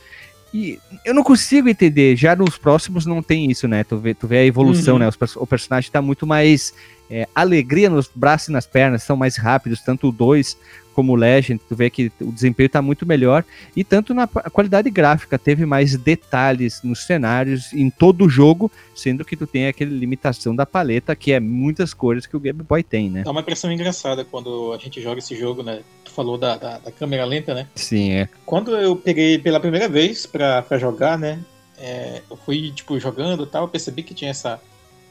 E 0.53 0.79
eu 1.03 1.13
não 1.13 1.23
consigo 1.23 1.67
entender. 1.67 2.15
Já 2.15 2.33
nos 2.33 2.57
próximos 2.57 3.05
não 3.05 3.21
tem 3.21 3.51
isso, 3.51 3.67
né? 3.67 3.83
Tu 3.83 3.97
vê, 3.97 4.13
tu 4.13 4.25
vê 4.25 4.37
a 4.37 4.45
evolução, 4.45 4.93
Uhum. 4.93 4.99
né? 5.01 5.09
Os 5.09 5.35
o 5.35 5.45
personagem 5.45 5.91
tá 5.91 6.01
muito 6.01 6.25
mais 6.25 6.73
é, 7.09 7.27
alegria 7.33 7.89
nos 7.89 8.09
braços 8.13 8.49
e 8.49 8.51
nas 8.51 8.65
pernas, 8.65 9.03
são 9.03 9.15
mais 9.15 9.37
rápidos, 9.37 9.81
tanto 9.81 10.09
o 10.09 10.11
2 10.11 10.57
como 10.93 11.11
o 11.11 11.15
Legend. 11.15 11.61
Tu 11.67 11.75
vê 11.75 11.89
que 11.89 12.11
o 12.21 12.31
desempenho 12.31 12.69
tá 12.69 12.81
muito 12.81 13.05
melhor. 13.05 13.43
E 13.75 13.83
tanto 13.83 14.13
na 14.13 14.27
qualidade 14.27 14.89
gráfica, 14.89 15.37
teve 15.37 15.65
mais 15.65 15.95
detalhes 15.97 16.81
nos 16.83 17.05
cenários, 17.05 17.73
em 17.73 17.89
todo 17.89 18.25
o 18.25 18.29
jogo, 18.29 18.71
sendo 18.95 19.25
que 19.25 19.35
tu 19.35 19.45
tem 19.45 19.67
aquela 19.67 19.91
limitação 19.91 20.55
da 20.55 20.65
paleta, 20.65 21.15
que 21.15 21.33
é 21.33 21.39
muitas 21.39 21.93
cores 21.93 22.25
que 22.25 22.37
o 22.37 22.39
Game 22.39 22.63
Boy 22.63 22.81
tem, 22.81 23.09
né? 23.09 23.23
Dá 23.23 23.31
uma 23.31 23.41
impressão 23.41 23.71
engraçada 23.71 24.23
quando 24.23 24.73
a 24.73 24.77
gente 24.77 25.01
joga 25.01 25.19
esse 25.19 25.35
jogo, 25.35 25.63
né? 25.63 25.81
Tu 26.03 26.11
falou 26.11 26.37
da, 26.37 26.55
da, 26.55 26.77
da 26.77 26.91
câmera 26.91 27.25
lenta, 27.25 27.53
né? 27.53 27.67
Sim, 27.75 28.11
é. 28.11 28.29
Quando 28.45 28.75
eu 28.77 28.95
peguei 28.95 29.37
pela 29.37 29.59
primeira 29.59 29.89
vez 29.89 30.25
pra, 30.25 30.61
pra 30.61 30.77
jogar, 30.77 31.17
né? 31.19 31.43
é, 31.77 32.21
eu 32.29 32.37
fui, 32.37 32.71
tipo, 32.71 32.99
jogando 32.99 33.43
e 33.43 33.47
tal, 33.47 33.63
eu 33.63 33.67
percebi 33.67 34.03
que 34.03 34.13
tinha 34.13 34.31
essa, 34.31 34.59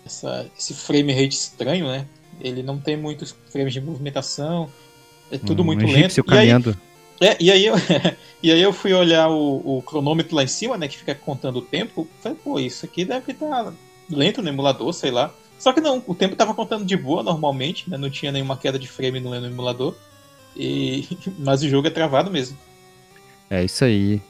essa, 0.05 0.47
esse 0.59 0.75
frame 0.75 1.13
rate 1.13 1.35
estranho, 1.35 1.87
né? 1.87 2.07
Ele 2.41 2.63
não 2.63 2.79
tem 2.79 2.97
muitos 2.97 3.35
frames 3.51 3.73
de 3.73 3.81
movimentação, 3.81 4.69
é 5.31 5.39
tudo 5.39 5.63
Um 5.63 5.67
muito 5.67 5.85
egípcio 5.85 6.25
lento. 6.27 6.77
E 7.21 7.27
aí, 7.27 7.31
é, 7.31 7.37
e, 7.41 7.51
aí 7.51 7.67
eu, 7.67 7.75
e 8.43 8.53
aí 8.53 8.61
eu 8.61 8.73
fui 8.73 8.93
olhar 8.93 9.29
o, 9.29 9.79
o 9.79 9.83
cronômetro 9.83 10.35
lá 10.35 10.43
em 10.43 10.49
cima, 10.49 10.77
né? 10.77 10.89
Que 10.89 10.99
fica 10.99 11.15
contando 11.15 11.59
o 11.59 11.63
tempo. 11.63 12.09
Falei, 12.21 12.39
pô, 12.43 12.59
isso 12.59 12.85
aqui 12.85 13.05
deve 13.05 13.33
estar 13.33 13.73
lento 14.11 14.43
no 14.43 14.49
emulador, 14.49 14.93
sei 14.93 15.11
lá. 15.11 15.33
Só 15.59 15.73
que 15.73 15.81
não, 15.81 16.03
o 16.07 16.15
tempo 16.15 16.37
tava 16.37 16.53
contando 16.55 16.85
de 16.85 16.97
boa 16.97 17.23
normalmente, 17.23 17.89
né? 17.89 17.97
Não 17.97 18.11
tinha 18.11 18.33
nenhuma 18.33 18.57
queda 18.57 18.79
de 18.79 18.89
frame 18.89 19.21
no, 19.21 19.31
no 19.31 19.47
emulador. 19.47 19.95
E, 20.57 21.07
mas 21.39 21.63
o 21.63 21.69
jogo 21.69 21.87
é 21.87 21.91
travado 21.91 22.31
mesmo. 22.31 22.59
É 23.49 23.65
isso 23.65 23.85
aí. 23.85 24.21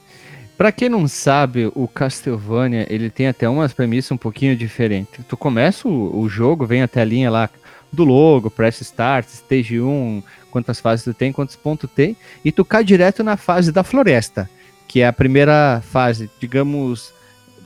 Pra 0.56 0.70
quem 0.70 0.88
não 0.88 1.08
sabe, 1.08 1.70
o 1.74 1.88
Castlevania, 1.88 2.86
ele 2.88 3.10
tem 3.10 3.26
até 3.26 3.48
umas 3.48 3.72
premissas 3.72 4.12
um 4.12 4.16
pouquinho 4.16 4.56
diferentes. 4.56 5.24
Tu 5.26 5.36
começa 5.36 5.88
o, 5.88 6.20
o 6.20 6.28
jogo, 6.28 6.64
vem 6.64 6.82
até 6.82 7.00
a 7.00 7.04
linha 7.04 7.28
lá 7.28 7.50
do 7.92 8.04
logo, 8.04 8.50
press 8.50 8.80
start, 8.80 9.26
stage 9.26 9.80
1, 9.80 10.22
quantas 10.50 10.78
fases 10.78 11.04
tu 11.04 11.12
tem, 11.12 11.32
quantos 11.32 11.56
pontos 11.56 11.90
tem, 11.90 12.16
e 12.44 12.52
tu 12.52 12.64
cai 12.64 12.84
direto 12.84 13.24
na 13.24 13.36
fase 13.36 13.72
da 13.72 13.82
floresta, 13.82 14.48
que 14.86 15.00
é 15.00 15.06
a 15.06 15.12
primeira 15.12 15.82
fase, 15.90 16.30
digamos, 16.40 17.12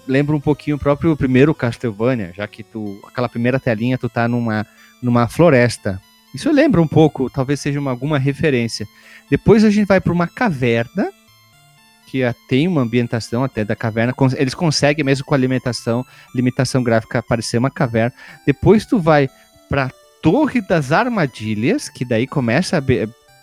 lembra 0.06 0.34
um 0.34 0.40
pouquinho 0.40 0.76
o 0.76 0.80
próprio 0.80 1.14
primeiro 1.14 1.54
Castlevania, 1.54 2.32
já 2.34 2.46
que 2.46 2.62
tu, 2.62 2.98
aquela 3.06 3.28
primeira 3.28 3.60
telinha, 3.60 3.98
tu 3.98 4.08
tá 4.08 4.26
numa, 4.26 4.66
numa 5.02 5.28
floresta. 5.28 6.00
Isso 6.34 6.50
lembra 6.50 6.80
um 6.80 6.88
pouco, 6.88 7.28
talvez 7.28 7.60
seja 7.60 7.78
uma, 7.78 7.90
alguma 7.90 8.18
referência. 8.18 8.86
Depois 9.30 9.64
a 9.64 9.70
gente 9.70 9.86
vai 9.86 10.00
para 10.00 10.12
uma 10.12 10.26
caverna, 10.26 11.10
que 12.10 12.24
ah, 12.24 12.34
tem 12.48 12.66
uma 12.66 12.80
ambientação 12.80 13.44
até 13.44 13.64
da 13.64 13.76
caverna. 13.76 14.14
Eles 14.36 14.54
conseguem 14.54 15.04
mesmo 15.04 15.26
com 15.26 15.34
a 15.34 15.36
alimentação, 15.36 16.04
limitação 16.34 16.82
gráfica 16.82 17.22
parecer 17.22 17.58
uma 17.58 17.70
caverna. 17.70 18.14
Depois 18.46 18.86
tu 18.86 18.98
vai 18.98 19.28
para 19.68 19.90
Torre 20.22 20.60
das 20.60 20.90
Armadilhas, 20.90 21.88
que 21.88 22.04
daí 22.04 22.26
começa 22.26 22.78
a 22.78 22.82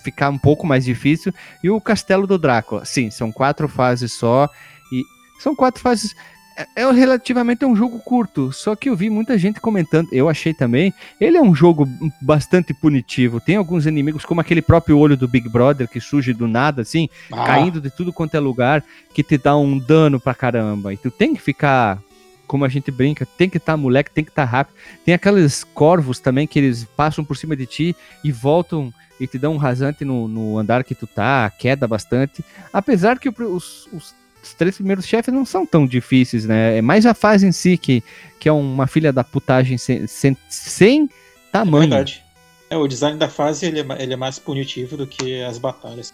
ficar 0.03 0.29
um 0.29 0.37
pouco 0.37 0.65
mais 0.65 0.83
difícil, 0.85 1.33
e 1.63 1.69
o 1.69 1.79
Castelo 1.79 2.27
do 2.27 2.37
Drácula. 2.37 2.83
Sim, 2.85 3.09
são 3.09 3.31
quatro 3.31 3.67
fases 3.67 4.11
só 4.13 4.49
e 4.91 5.03
são 5.39 5.55
quatro 5.55 5.81
fases. 5.81 6.15
É, 6.55 6.83
é 6.83 6.91
relativamente 6.91 7.65
um 7.65 7.75
jogo 7.75 7.99
curto, 7.99 8.51
só 8.53 8.75
que 8.75 8.89
eu 8.89 8.95
vi 8.95 9.09
muita 9.09 9.37
gente 9.37 9.59
comentando, 9.59 10.07
eu 10.11 10.29
achei 10.29 10.53
também, 10.53 10.93
ele 11.19 11.37
é 11.37 11.41
um 11.41 11.53
jogo 11.53 11.87
bastante 12.21 12.73
punitivo. 12.73 13.41
Tem 13.41 13.57
alguns 13.57 13.85
inimigos, 13.85 14.23
como 14.23 14.39
aquele 14.41 14.61
próprio 14.61 14.97
olho 14.97 15.17
do 15.17 15.27
Big 15.27 15.49
Brother, 15.49 15.87
que 15.87 15.99
surge 15.99 16.33
do 16.33 16.47
nada, 16.47 16.81
assim, 16.81 17.09
Ah, 17.31 17.43
caindo 17.43 17.81
de 17.81 17.89
tudo 17.89 18.13
quanto 18.13 18.35
é 18.35 18.39
lugar, 18.39 18.83
que 19.13 19.21
te 19.23 19.37
dá 19.37 19.57
um 19.57 19.77
dano 19.77 20.19
pra 20.19 20.33
caramba. 20.33 20.93
E 20.93 20.97
tu 20.97 21.11
tem 21.11 21.33
que 21.35 21.41
ficar, 21.41 21.99
como 22.47 22.63
a 22.63 22.69
gente 22.69 22.89
brinca, 22.89 23.25
tem 23.25 23.49
que 23.49 23.57
estar 23.57 23.75
moleque, 23.75 24.11
tem 24.11 24.23
que 24.23 24.31
estar 24.31 24.45
rápido. 24.45 24.75
Tem 25.03 25.13
aqueles 25.13 25.63
corvos 25.63 26.19
também 26.19 26.47
que 26.47 26.57
eles 26.59 26.85
passam 26.95 27.25
por 27.25 27.35
cima 27.35 27.55
de 27.55 27.65
ti 27.65 27.95
e 28.23 28.31
voltam 28.31 28.93
e 29.19 29.27
te 29.27 29.37
dão 29.37 29.53
um 29.53 29.57
rasante 29.57 30.05
no, 30.05 30.27
no 30.27 30.57
andar 30.57 30.83
que 30.85 30.95
tu 30.95 31.05
tá, 31.07 31.49
queda 31.57 31.85
bastante. 31.87 32.43
Apesar 32.71 33.19
que 33.19 33.27
os, 33.29 33.87
os- 33.91 34.13
os 34.45 34.53
três 34.53 34.75
primeiros 34.75 35.05
chefes 35.05 35.33
não 35.33 35.45
são 35.45 35.65
tão 35.65 35.85
difíceis, 35.85 36.45
né? 36.45 36.77
É 36.77 36.81
mais 36.81 37.05
a 37.05 37.13
fase 37.13 37.47
em 37.47 37.51
si 37.51 37.77
que, 37.77 38.03
que 38.39 38.47
é 38.47 38.51
uma 38.51 38.87
filha 38.87 39.11
da 39.11 39.23
putagem 39.23 39.77
sem, 39.77 40.05
sem, 40.07 40.37
sem 40.47 41.03
é 41.03 41.07
tamanho. 41.51 41.89
verdade. 41.89 42.23
É, 42.69 42.77
o 42.77 42.87
design 42.87 43.17
da 43.17 43.29
fase 43.29 43.65
ele 43.65 43.79
é, 43.79 43.85
ele 43.99 44.13
é 44.13 44.17
mais 44.17 44.39
punitivo 44.39 44.95
do 44.97 45.05
que 45.05 45.43
as 45.43 45.57
batalhas. 45.57 46.13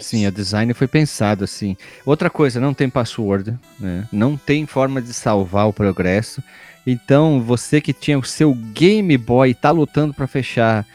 Sim, 0.00 0.26
o 0.26 0.32
design 0.32 0.74
foi 0.74 0.86
pensado 0.86 1.44
assim. 1.44 1.76
Outra 2.04 2.28
coisa, 2.28 2.60
não 2.60 2.74
tem 2.74 2.90
password, 2.90 3.58
né? 3.80 4.06
Não 4.12 4.36
tem 4.36 4.66
forma 4.66 5.00
de 5.00 5.14
salvar 5.14 5.66
o 5.66 5.72
progresso. 5.72 6.42
Então, 6.86 7.40
você 7.40 7.80
que 7.80 7.92
tinha 7.92 8.18
o 8.18 8.24
seu 8.24 8.54
Game 8.54 9.16
Boy 9.16 9.50
e 9.50 9.54
tá 9.54 9.70
lutando 9.70 10.12
para 10.12 10.26
fechar 10.26 10.86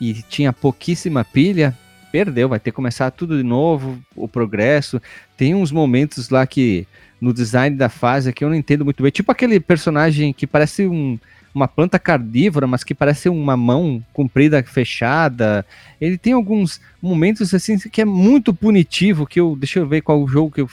e 0.00 0.22
tinha 0.22 0.52
pouquíssima 0.52 1.24
pilha, 1.24 1.76
perdeu, 2.12 2.50
vai 2.50 2.60
ter 2.60 2.70
que 2.70 2.76
começar 2.76 3.10
tudo 3.10 3.38
de 3.38 3.42
novo, 3.42 3.98
o 4.14 4.28
progresso. 4.28 5.00
Tem 5.34 5.54
uns 5.54 5.72
momentos 5.72 6.28
lá 6.28 6.46
que 6.46 6.86
no 7.18 7.32
design 7.32 7.74
da 7.74 7.88
fase 7.88 8.32
que 8.32 8.44
eu 8.44 8.50
não 8.50 8.54
entendo 8.54 8.84
muito 8.84 9.02
bem. 9.02 9.10
Tipo 9.10 9.32
aquele 9.32 9.58
personagem 9.58 10.32
que 10.32 10.46
parece 10.46 10.86
um, 10.86 11.18
uma 11.54 11.66
planta 11.66 11.98
carnívora, 11.98 12.66
mas 12.66 12.84
que 12.84 12.94
parece 12.94 13.30
uma 13.30 13.56
mão 13.56 14.04
comprida 14.12 14.62
fechada. 14.62 15.64
Ele 15.98 16.18
tem 16.18 16.34
alguns 16.34 16.80
momentos 17.00 17.54
assim 17.54 17.78
que 17.78 18.02
é 18.02 18.04
muito 18.04 18.52
punitivo, 18.52 19.26
que 19.26 19.40
eu 19.40 19.56
deixa 19.58 19.78
eu 19.78 19.86
ver 19.86 20.02
qual 20.02 20.22
o 20.22 20.28
jogo 20.28 20.50
que 20.50 20.60
eu 20.60 20.68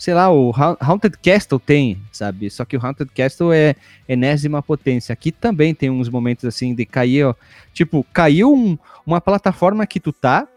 sei 0.00 0.14
lá, 0.14 0.32
o 0.32 0.50
Haunted 0.80 1.18
Castle 1.22 1.60
tem, 1.60 1.98
sabe? 2.10 2.48
Só 2.48 2.64
que 2.64 2.74
o 2.74 2.80
Haunted 2.82 3.10
Castle 3.14 3.52
é 3.52 3.76
enésima 4.08 4.62
potência. 4.62 5.12
Aqui 5.12 5.30
também 5.30 5.74
tem 5.74 5.90
uns 5.90 6.08
momentos 6.08 6.46
assim 6.46 6.74
de 6.74 6.86
cair, 6.86 7.26
ó, 7.26 7.34
tipo, 7.74 8.02
caiu 8.10 8.50
um, 8.50 8.78
uma 9.04 9.20
plataforma 9.20 9.86
que 9.86 10.00
tu 10.00 10.10
tá, 10.10 10.48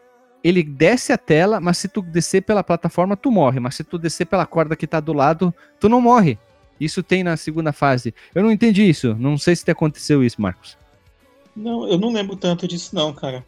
ele 0.44 0.62
desce 0.62 1.14
a 1.14 1.18
tela, 1.18 1.62
mas 1.62 1.78
se 1.78 1.88
tu 1.88 2.02
descer 2.02 2.42
pela 2.42 2.64
plataforma, 2.64 3.16
tu 3.16 3.32
morre. 3.32 3.60
Mas 3.60 3.76
se 3.76 3.84
tu 3.84 3.98
descer 3.98 4.26
pela 4.26 4.46
corda 4.46 4.76
que 4.76 4.86
tá 4.86 5.00
do 5.00 5.14
lado, 5.14 5.54
tu 5.80 5.88
não 5.88 6.02
morre. 6.02 6.38
Isso 6.80 7.02
tem 7.02 7.24
na 7.24 7.38
segunda 7.38 7.72
fase. 7.72 8.14
Eu 8.36 8.44
não 8.44 8.52
entendi 8.52 8.84
isso. 8.88 9.16
Não 9.16 9.38
sei 9.38 9.56
se 9.56 9.64
te 9.64 9.72
aconteceu 9.72 10.24
isso, 10.24 10.42
Marcos. 10.42 10.78
Não, 11.56 11.88
eu 11.88 11.98
não 11.98 12.12
lembro 12.12 12.36
tanto 12.36 12.68
disso, 12.68 12.94
não, 12.94 13.14
cara. 13.14 13.46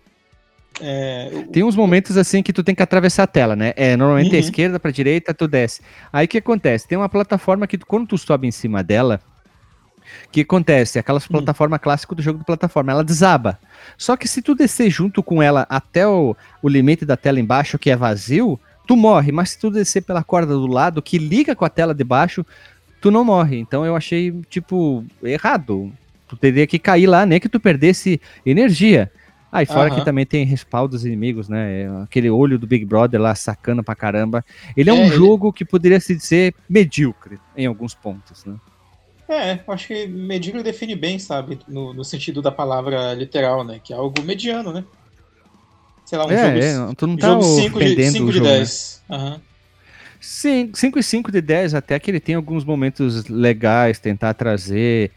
É, 0.80 1.30
eu... 1.32 1.48
Tem 1.48 1.64
uns 1.64 1.76
momentos 1.76 2.18
assim 2.18 2.44
que 2.44 2.54
tu 2.54 2.64
tem 2.64 2.76
que 2.76 2.84
atravessar 2.84 3.24
a 3.24 3.28
tela, 3.28 3.56
né? 3.56 3.74
É, 3.76 3.96
normalmente 3.96 4.32
uhum. 4.32 4.38
a 4.38 4.40
esquerda 4.40 4.80
para 4.80 4.92
direita, 4.92 5.34
tu 5.34 5.48
desce. 5.48 5.82
Aí 6.14 6.26
o 6.26 6.30
que 6.30 6.38
acontece? 6.38 6.88
Tem 6.88 6.98
uma 6.98 7.10
plataforma 7.10 7.68
que 7.68 7.78
quando 7.78 8.08
tu 8.08 8.18
sobe 8.18 8.48
em 8.48 8.52
cima 8.52 8.84
dela, 8.84 9.20
o 10.28 10.30
que 10.30 10.42
acontece? 10.42 11.00
Aquelas 11.00 11.26
uhum. 11.26 11.38
plataforma 11.38 11.80
clássica 11.80 12.16
do 12.16 12.22
jogo 12.22 12.40
de 12.40 12.46
plataforma, 12.46 12.92
ela 12.92 13.04
desaba. 13.04 13.60
Só 13.98 14.16
que 14.16 14.28
se 14.28 14.42
tu 14.42 14.56
descer 14.56 14.90
junto 14.90 15.22
com 15.24 15.42
ela 15.42 15.66
até 15.70 16.08
o, 16.08 16.36
o 16.62 16.70
limite 16.70 17.06
da 17.06 17.18
tela 17.18 17.40
embaixo, 17.40 17.80
que 17.80 17.90
é 17.90 17.96
vazio, 17.96 18.60
tu 18.88 18.96
morre. 18.96 19.32
Mas 19.32 19.52
se 19.52 19.60
tu 19.60 19.70
descer 19.70 20.02
pela 20.02 20.24
corda 20.24 20.54
do 20.54 20.68
lado, 20.68 21.02
que 21.02 21.18
liga 21.18 21.56
com 21.56 21.66
a 21.66 21.70
tela 21.70 21.94
de 21.94 22.04
baixo, 22.04 22.46
tu 23.02 23.12
não 23.12 23.24
morre. 23.24 23.58
Então 23.58 23.86
eu 23.86 23.96
achei, 23.96 24.34
tipo, 24.50 25.04
errado. 25.24 25.92
Tu 26.28 26.36
teria 26.36 26.66
que 26.66 26.80
cair 26.80 27.08
lá, 27.08 27.26
nem 27.26 27.40
que 27.40 27.50
tu 27.50 27.60
perdesse 27.60 28.20
energia. 28.46 29.12
Ah, 29.52 29.64
e 29.64 29.66
fora 29.66 29.90
uhum. 29.90 30.00
que 30.00 30.04
também 30.04 30.26
tem 30.26 30.44
respaldo 30.44 30.98
dos 30.98 31.06
inimigos, 31.06 31.48
né? 31.48 31.88
Aquele 32.04 32.30
olho 32.30 32.60
do 32.60 32.68
Big 32.68 32.84
Brother 32.84 33.22
lá 33.22 33.34
sacana 33.36 33.82
pra 33.82 33.96
caramba. 33.96 34.44
Ele 34.76 34.90
é, 34.90 34.94
é 34.94 34.96
um 34.96 35.06
ele... 35.06 35.16
jogo 35.16 35.54
que 35.54 35.64
poderia 35.64 36.00
se 36.00 36.14
dizer 36.14 36.54
medíocre 36.68 37.40
em 37.56 37.66
alguns 37.66 37.94
pontos, 37.94 38.44
né? 38.44 38.56
É, 39.28 39.60
acho 39.68 39.88
que 39.88 40.08
medíocre 40.08 40.62
define 40.62 40.96
bem, 40.96 41.18
sabe? 41.18 41.60
No, 41.68 41.94
no, 41.94 42.06
sentido 42.06 42.42
da 42.42 42.52
palavra 42.52 43.14
literal, 43.14 43.64
né? 43.64 43.80
Que 43.84 43.92
é 43.92 43.96
algo 43.96 44.22
mediano, 44.22 44.72
né? 44.72 44.84
Sei 46.06 46.18
lá, 46.18 46.28
um 46.28 46.32
é, 46.32 46.62
jogo, 46.62 46.92
é, 46.92 46.96
tu 46.96 47.08
não 47.08 47.18
tá 47.18 47.28
jogo 47.30 47.44
5 47.44 47.80
de, 47.80 48.12
5 48.12 48.32
de 48.32 48.40
10. 48.40 49.04
Né? 49.10 49.18
Uhum. 49.18 49.40
5 50.22 51.00
e 51.00 51.04
5 51.04 51.32
de 51.32 51.42
10, 51.42 51.74
até 51.74 52.00
que 52.00 52.12
ele 52.12 52.20
tem 52.20 52.36
alguns 52.36 52.64
momentos 52.64 53.28
legais, 53.28 54.00
tentar 54.00 54.34
trazer 54.36 55.12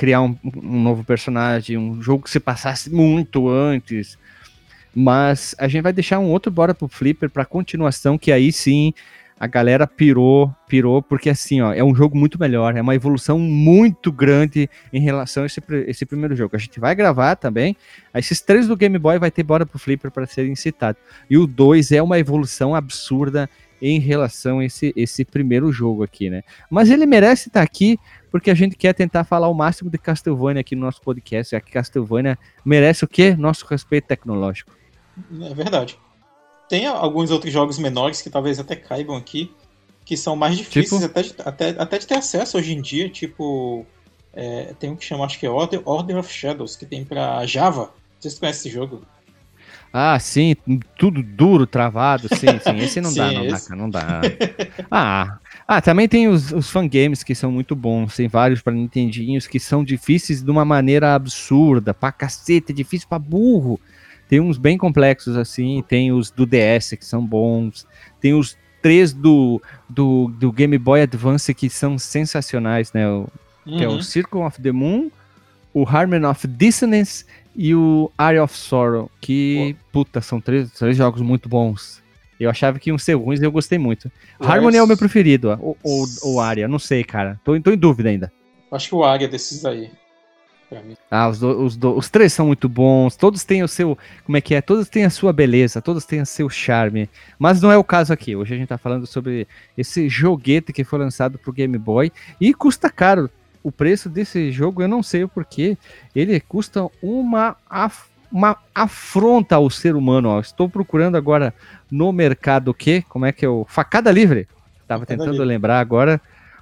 criar 0.00 0.22
um, 0.22 0.34
um, 0.42 0.82
novo 0.82 1.04
personagem, 1.04 1.76
um 1.76 2.00
jogo 2.00 2.24
que 2.24 2.30
se 2.30 2.40
passasse 2.40 2.88
muito 2.88 3.50
antes. 3.50 4.16
Mas 4.94 5.54
a 5.58 5.68
gente 5.68 5.82
vai 5.82 5.92
deixar 5.92 6.18
um 6.18 6.30
outro 6.30 6.50
Bora 6.50 6.74
pro 6.74 6.88
Flipper 6.88 7.28
pra 7.28 7.44
continuação, 7.44 8.16
que 8.16 8.32
aí 8.32 8.50
sim 8.50 8.94
a 9.40 9.46
galera 9.46 9.86
pirou, 9.86 10.54
pirou, 10.68 11.02
porque 11.02 11.30
assim, 11.30 11.62
ó, 11.62 11.72
é 11.72 11.82
um 11.82 11.94
jogo 11.94 12.16
muito 12.16 12.38
melhor, 12.38 12.76
é 12.76 12.82
uma 12.82 12.94
evolução 12.94 13.38
muito 13.38 14.12
grande 14.12 14.68
em 14.92 15.00
relação 15.00 15.44
a 15.44 15.46
esse, 15.46 15.62
esse 15.86 16.04
primeiro 16.04 16.36
jogo. 16.36 16.54
A 16.54 16.58
gente 16.58 16.78
vai 16.78 16.94
gravar 16.94 17.36
também, 17.36 17.74
esses 18.14 18.42
três 18.42 18.68
do 18.68 18.76
Game 18.76 18.98
Boy 18.98 19.18
vai 19.18 19.30
ter 19.30 19.42
Bora 19.42 19.64
pro 19.64 19.78
Flipper 19.78 20.10
para 20.10 20.26
serem 20.26 20.54
citados. 20.54 21.00
E 21.30 21.38
o 21.38 21.46
2 21.46 21.90
é 21.92 22.02
uma 22.02 22.18
evolução 22.18 22.74
absurda 22.74 23.48
em 23.80 23.98
relação 23.98 24.58
a 24.58 24.64
esse, 24.66 24.92
esse 24.94 25.24
primeiro 25.24 25.72
jogo 25.72 26.02
aqui, 26.02 26.28
né? 26.28 26.42
Mas 26.68 26.90
ele 26.90 27.06
merece 27.06 27.48
estar 27.48 27.62
aqui 27.62 27.98
porque 28.30 28.50
a 28.50 28.54
gente 28.54 28.76
quer 28.76 28.92
tentar 28.92 29.24
falar 29.24 29.48
o 29.48 29.54
máximo 29.54 29.88
de 29.88 29.96
Castlevania 29.96 30.60
aqui 30.60 30.76
no 30.76 30.82
nosso 30.82 31.00
podcast, 31.00 31.52
já 31.52 31.60
que 31.62 31.72
Castlevania 31.72 32.38
merece 32.62 33.06
o 33.06 33.08
quê? 33.08 33.34
Nosso 33.34 33.66
respeito 33.66 34.06
tecnológico. 34.06 34.70
É 35.40 35.54
verdade. 35.54 35.98
Tem 36.70 36.86
alguns 36.86 37.32
outros 37.32 37.52
jogos 37.52 37.80
menores 37.80 38.22
que 38.22 38.30
talvez 38.30 38.60
até 38.60 38.76
caibam 38.76 39.16
aqui, 39.16 39.52
que 40.04 40.16
são 40.16 40.36
mais 40.36 40.56
difíceis 40.56 41.02
tipo? 41.02 41.04
até, 41.04 41.22
de, 41.22 41.34
até, 41.44 41.68
até 41.70 41.98
de 41.98 42.06
ter 42.06 42.14
acesso 42.14 42.56
hoje 42.56 42.72
em 42.72 42.80
dia, 42.80 43.08
tipo. 43.10 43.84
É, 44.32 44.72
tem 44.78 44.88
um 44.88 44.94
que 44.94 45.04
chama, 45.04 45.24
acho 45.24 45.36
que 45.40 45.44
é 45.44 45.50
Order, 45.50 45.82
Order 45.84 46.18
of 46.18 46.32
Shadows, 46.32 46.76
que 46.76 46.86
tem 46.86 47.04
pra 47.04 47.44
Java. 47.44 47.92
Vocês 48.20 48.38
conhecem 48.38 48.60
esse 48.60 48.70
jogo? 48.70 49.02
Ah, 49.92 50.16
sim, 50.20 50.54
tudo 50.96 51.20
duro, 51.20 51.66
travado, 51.66 52.28
sim, 52.28 52.46
sim. 52.62 52.76
Esse 52.76 53.00
não 53.00 53.10
sim, 53.10 53.18
dá, 53.18 53.32
não 53.32 53.44
esse... 53.44 53.68
dá, 53.68 53.76
não 53.76 53.90
dá. 53.90 54.20
Ah, 54.88 55.38
ah, 55.66 55.80
também 55.80 56.08
tem 56.08 56.28
os, 56.28 56.52
os 56.52 56.70
fangames 56.70 57.24
que 57.24 57.34
são 57.34 57.50
muito 57.50 57.74
bons. 57.74 58.14
Tem 58.14 58.28
vários 58.28 58.62
para 58.62 58.72
Nintendinhos 58.72 59.48
que 59.48 59.58
são 59.58 59.82
difíceis 59.82 60.40
de 60.40 60.50
uma 60.52 60.64
maneira 60.64 61.16
absurda, 61.16 61.92
pra 61.92 62.12
cacete, 62.12 62.72
difícil 62.72 63.08
pra 63.08 63.18
burro. 63.18 63.80
Tem 64.30 64.38
uns 64.38 64.58
bem 64.58 64.78
complexos 64.78 65.36
assim, 65.36 65.82
tem 65.88 66.12
os 66.12 66.30
do 66.30 66.46
DS 66.46 66.90
que 66.96 67.04
são 67.04 67.26
bons, 67.26 67.84
tem 68.20 68.32
os 68.32 68.56
três 68.80 69.12
do, 69.12 69.60
do, 69.88 70.32
do 70.38 70.52
Game 70.52 70.78
Boy 70.78 71.02
Advance 71.02 71.52
que 71.52 71.68
são 71.68 71.98
sensacionais, 71.98 72.92
né? 72.92 73.08
O, 73.08 73.28
uhum. 73.66 73.76
Que 73.76 73.82
é 73.82 73.88
o 73.88 73.94
uhum. 73.94 74.02
Circle 74.02 74.42
of 74.42 74.62
the 74.62 74.70
Moon, 74.70 75.10
o 75.74 75.84
Harmony 75.84 76.24
of 76.24 76.46
Dissonance 76.46 77.24
e 77.56 77.74
o 77.74 78.08
Area 78.16 78.44
of 78.44 78.56
Sorrow, 78.56 79.10
que, 79.20 79.74
Pô. 79.90 80.04
puta, 80.04 80.20
são 80.20 80.40
três, 80.40 80.70
três 80.70 80.96
jogos 80.96 81.22
muito 81.22 81.48
bons. 81.48 82.00
Eu 82.38 82.48
achava 82.48 82.78
que 82.78 82.88
iam 82.88 82.98
ser 82.98 83.14
ruins 83.14 83.40
e 83.40 83.44
eu 83.44 83.50
gostei 83.50 83.78
muito. 83.78 84.12
Harmony 84.38 84.76
é 84.76 84.82
o 84.82 84.86
meu 84.86 84.96
preferido, 84.96 85.58
ou, 85.60 85.76
ou, 85.82 86.06
ou 86.22 86.40
Area, 86.40 86.68
não 86.68 86.78
sei, 86.78 87.02
cara. 87.02 87.40
Tô, 87.44 87.60
tô 87.60 87.72
em 87.72 87.76
dúvida 87.76 88.08
ainda. 88.08 88.32
Acho 88.70 88.90
que 88.90 88.94
o 88.94 89.02
Area 89.02 89.26
é 89.26 89.28
desses 89.28 89.64
aí. 89.64 89.90
Ah, 91.10 91.28
os, 91.28 91.38
do, 91.38 91.64
os, 91.64 91.76
do, 91.76 91.96
os 91.96 92.08
três 92.08 92.32
são 92.32 92.46
muito 92.46 92.68
bons, 92.68 93.16
todos 93.16 93.44
têm 93.44 93.62
o 93.62 93.68
seu. 93.68 93.98
Como 94.24 94.36
é 94.36 94.40
que 94.40 94.54
é? 94.54 94.60
Todos 94.60 94.88
têm 94.88 95.04
a 95.04 95.10
sua 95.10 95.32
beleza, 95.32 95.82
todos 95.82 96.04
têm 96.04 96.20
o 96.20 96.26
seu 96.26 96.48
charme. 96.48 97.08
Mas 97.38 97.60
não 97.60 97.72
é 97.72 97.76
o 97.76 97.84
caso 97.84 98.12
aqui. 98.12 98.36
Hoje 98.36 98.54
a 98.54 98.56
gente 98.56 98.68
tá 98.68 98.78
falando 98.78 99.06
sobre 99.06 99.48
esse 99.76 100.08
joguete 100.08 100.72
que 100.72 100.84
foi 100.84 100.98
lançado 100.98 101.38
pro 101.38 101.52
Game 101.52 101.76
Boy 101.76 102.12
e 102.40 102.54
custa 102.54 102.88
caro 102.88 103.28
o 103.62 103.70
preço 103.70 104.08
desse 104.08 104.50
jogo, 104.50 104.82
eu 104.82 104.88
não 104.88 105.02
sei 105.02 105.24
o 105.24 105.28
porquê, 105.28 105.76
ele 106.14 106.40
custa 106.40 106.88
uma, 107.02 107.56
af 107.68 108.08
uma 108.32 108.56
afronta 108.74 109.56
ao 109.56 109.68
ser 109.68 109.96
humano. 109.96 110.28
Ó. 110.30 110.40
Estou 110.40 110.68
procurando 110.68 111.16
agora 111.16 111.52
no 111.90 112.12
mercado 112.12 112.72
que, 112.72 113.02
como 113.02 113.26
é 113.26 113.32
que 113.32 113.44
é 113.44 113.48
o 113.48 113.66
Facada 113.68 114.10
Livre? 114.10 114.48
Estava 114.80 115.04
tentando 115.04 115.32
livre. 115.32 115.46
lembrar 115.46 115.80
agora. 115.80 116.20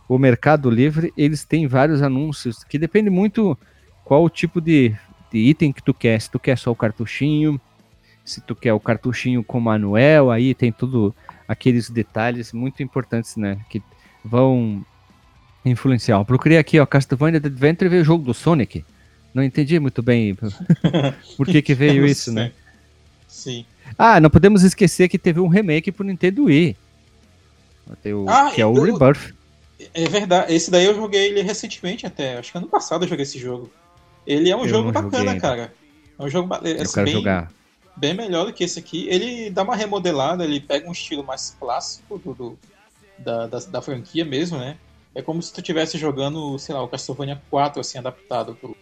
O 0.08 0.18
Mercado 0.18 0.70
Livre, 0.70 1.12
eles 1.18 1.44
têm 1.44 1.66
vários 1.66 2.02
anúncios 2.02 2.64
que 2.64 2.78
depende 2.78 3.10
muito 3.10 3.58
qual 4.08 4.24
o 4.24 4.30
tipo 4.30 4.58
de, 4.58 4.96
de 5.30 5.38
item 5.38 5.70
que 5.70 5.82
tu 5.82 5.92
quer. 5.92 6.18
Se 6.18 6.30
tu 6.30 6.38
quer 6.38 6.56
só 6.56 6.70
o 6.70 6.74
cartuchinho, 6.74 7.60
se 8.24 8.40
tu 8.40 8.56
quer 8.56 8.72
o 8.72 8.80
cartuchinho 8.80 9.44
com 9.44 9.60
manuel, 9.60 10.30
aí 10.30 10.54
tem 10.54 10.72
tudo 10.72 11.14
aqueles 11.46 11.90
detalhes 11.90 12.50
muito 12.50 12.82
importantes, 12.82 13.36
né? 13.36 13.58
Que 13.68 13.82
vão 14.24 14.82
influenciar. 15.62 16.16
Eu 16.16 16.24
procurei 16.24 16.56
aqui, 16.56 16.80
ó, 16.80 16.86
Castlevania 16.86 17.38
The 17.38 17.48
Adventure 17.48 17.90
veio 17.90 18.00
o 18.00 18.04
jogo 18.04 18.24
do 18.24 18.32
Sonic. 18.32 18.82
Não 19.34 19.42
entendi 19.42 19.78
muito 19.78 20.02
bem 20.02 20.34
por 21.36 21.46
que 21.46 21.60
que 21.60 21.74
veio 21.74 22.06
isso, 22.06 22.32
né? 22.32 22.52
Sim. 23.28 23.66
Ah, 23.98 24.18
não 24.18 24.30
podemos 24.30 24.62
esquecer 24.62 25.10
que 25.10 25.18
teve 25.18 25.38
um 25.38 25.48
remake 25.48 25.92
pro 25.92 26.02
Nintendo 26.02 26.44
Wii. 26.44 26.74
O, 28.06 28.26
ah, 28.26 28.50
que 28.54 28.62
é 28.62 28.66
o 28.66 28.74
eu, 28.74 28.84
Rebirth. 28.84 29.34
É 29.92 30.08
verdade. 30.08 30.54
Esse 30.54 30.70
daí 30.70 30.86
eu 30.86 30.94
joguei 30.94 31.26
ele 31.28 31.42
recentemente 31.42 32.06
até. 32.06 32.38
Acho 32.38 32.52
que 32.52 32.56
ano 32.58 32.68
passado 32.68 33.04
eu 33.04 33.08
joguei 33.08 33.24
esse 33.24 33.38
jogo. 33.38 33.70
Ele 34.28 34.50
é 34.50 34.56
um 34.56 34.64
eu 34.64 34.68
jogo 34.68 34.92
bacana, 34.92 35.40
cara. 35.40 35.72
É 36.18 36.22
um 36.22 36.28
jogo 36.28 36.54
eu 36.62 36.82
assim, 36.82 36.94
quero 36.94 37.06
bem, 37.06 37.14
jogar. 37.14 37.52
bem 37.96 38.12
melhor 38.12 38.44
do 38.44 38.52
que 38.52 38.62
esse 38.62 38.78
aqui. 38.78 39.08
Ele 39.08 39.48
dá 39.48 39.62
uma 39.62 39.74
remodelada, 39.74 40.44
ele 40.44 40.60
pega 40.60 40.86
um 40.86 40.92
estilo 40.92 41.24
mais 41.24 41.56
clássico 41.58 42.18
do, 42.18 42.34
do 42.34 42.58
da, 43.18 43.46
da, 43.46 43.58
da 43.58 43.80
franquia 43.80 44.26
mesmo, 44.26 44.58
né? 44.58 44.76
É 45.14 45.22
como 45.22 45.42
se 45.42 45.50
tu 45.50 45.60
estivesse 45.60 45.96
jogando, 45.96 46.58
sei 46.58 46.74
lá, 46.74 46.82
o 46.82 46.88
Castlevania 46.88 47.40
4, 47.50 47.80
assim, 47.80 47.96
adaptado 47.96 48.54
pro. 48.54 48.76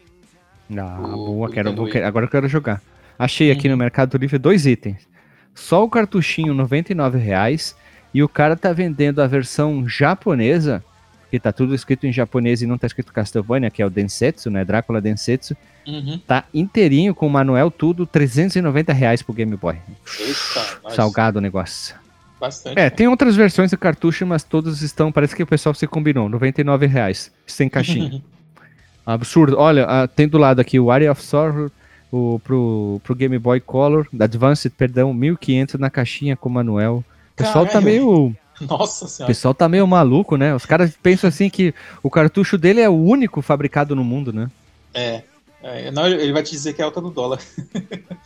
Ah, 0.76 0.96
pro, 1.00 1.11
boa, 1.12 1.46
pro 1.46 1.54
quero, 1.54 1.76
vou, 1.76 1.88
agora 2.04 2.26
eu 2.26 2.30
quero 2.30 2.48
jogar. 2.48 2.82
Achei 3.16 3.52
aqui 3.52 3.68
uhum. 3.68 3.72
no 3.72 3.78
Mercado 3.78 4.18
Livre 4.18 4.38
dois 4.38 4.66
itens. 4.66 5.06
Só 5.54 5.85
o 5.85 5.88
cartuchinho 5.88 6.54
R$ 6.54 7.18
reais 7.18 7.76
e 8.12 8.20
o 8.20 8.28
cara 8.28 8.56
tá 8.56 8.72
vendendo 8.72 9.22
a 9.22 9.28
versão 9.28 9.88
japonesa, 9.88 10.85
que 11.30 11.38
tá 11.40 11.52
tudo 11.52 11.74
escrito 11.74 12.06
em 12.06 12.12
japonês 12.12 12.62
e 12.62 12.66
não 12.66 12.78
tá 12.78 12.86
escrito 12.86 13.12
Castlevania, 13.12 13.70
que 13.70 13.82
é 13.82 13.86
o 13.86 13.90
Densetsu, 13.90 14.50
né? 14.50 14.64
Drácula 14.64 15.00
Densetsu. 15.00 15.56
Uhum. 15.86 16.18
Tá 16.26 16.44
inteirinho 16.52 17.14
com 17.14 17.26
o 17.26 17.30
manual 17.30 17.70
tudo, 17.70 18.06
390 18.06 18.92
reais 18.92 19.22
pro 19.22 19.32
Game 19.32 19.56
Boy. 19.56 19.76
Eita, 20.18 20.94
Salgado 20.94 21.38
o 21.38 21.42
negócio. 21.42 21.94
Bastante. 22.40 22.78
É, 22.78 22.90
tem 22.90 23.08
outras 23.08 23.34
versões 23.34 23.70
do 23.70 23.78
cartucho, 23.78 24.26
mas 24.26 24.42
todas 24.42 24.82
estão. 24.82 25.10
Parece 25.10 25.34
que 25.34 25.42
o 25.42 25.46
pessoal 25.46 25.74
se 25.74 25.86
combinou. 25.86 26.28
99 26.28 26.86
reais, 26.86 27.32
sem 27.46 27.68
caixinha. 27.68 28.22
Absurdo. 29.06 29.56
Olha, 29.58 29.86
uh, 29.86 30.08
tem 30.08 30.28
do 30.28 30.36
lado 30.36 30.60
aqui 30.60 30.78
o 30.80 30.90
Area 30.90 31.12
of 31.12 31.22
Sorrow 31.22 31.70
o, 32.10 32.40
pro, 32.42 33.00
pro 33.02 33.14
Game 33.14 33.38
Boy 33.38 33.60
Color, 33.60 34.06
Advanced, 34.18 34.72
perdão, 34.76 35.12
1500 35.12 35.78
na 35.80 35.90
caixinha 35.90 36.36
com 36.36 36.48
manual. 36.48 36.98
O 36.98 37.36
pessoal 37.36 37.66
Caralho. 37.66 37.72
tá 37.72 37.80
meio. 37.80 38.36
Nossa 38.60 39.04
O 39.04 39.08
senhora. 39.08 39.28
pessoal 39.28 39.54
tá 39.54 39.68
meio 39.68 39.86
maluco, 39.86 40.36
né? 40.36 40.54
Os 40.54 40.64
caras 40.66 40.96
pensam 41.02 41.28
assim 41.28 41.50
que 41.50 41.74
o 42.02 42.10
cartucho 42.10 42.56
dele 42.56 42.80
é 42.80 42.88
o 42.88 42.94
único 42.94 43.42
fabricado 43.42 43.94
no 43.94 44.04
mundo, 44.04 44.32
né? 44.32 44.50
É. 44.94 45.22
é, 45.62 45.90
não, 45.90 46.06
ele 46.06 46.32
vai 46.32 46.42
te 46.42 46.52
dizer 46.52 46.72
que 46.72 46.80
é 46.80 46.84
alta 46.84 47.00
do 47.00 47.10
dólar. 47.10 47.38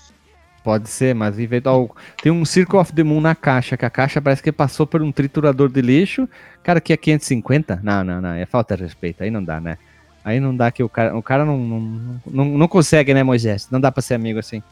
Pode 0.63 0.91
ser, 0.91 1.15
mas 1.15 1.39
em 1.39 1.47
vez 1.47 1.63
do... 1.63 1.91
tem 2.23 2.31
um 2.31 2.45
Circle 2.45 2.79
of 2.79 2.93
the 2.93 3.03
Moon 3.03 3.21
na 3.21 3.35
caixa, 3.35 3.79
que 3.79 3.85
a 3.85 3.91
caixa 3.91 4.21
parece 4.21 4.43
que 4.43 4.53
passou 4.53 4.87
por 4.87 5.01
um 5.01 5.11
triturador 5.11 5.71
de 5.71 5.81
lixo. 5.81 6.29
Cara, 6.63 6.81
que 6.81 6.93
é 6.93 6.97
550? 6.97 7.81
Não, 7.83 8.05
não, 8.05 8.21
não, 8.21 8.35
é 8.35 8.45
falta 8.45 8.77
de 8.77 8.83
respeito, 8.83 9.23
aí 9.23 9.31
não 9.31 9.43
dá, 9.43 9.59
né? 9.59 9.79
Aí 10.23 10.39
não 10.39 10.55
dá 10.55 10.71
que 10.71 10.83
o 10.83 10.89
cara, 10.89 11.17
o 11.17 11.23
cara 11.23 11.47
não, 11.47 11.59
não, 11.59 12.21
não, 12.27 12.45
não 12.45 12.69
consegue, 12.69 13.15
né, 13.15 13.23
Moisés? 13.23 13.69
Não 13.71 13.81
dá 13.81 13.91
pra 13.91 14.03
ser 14.03 14.15
amigo 14.15 14.39
assim. 14.39 14.63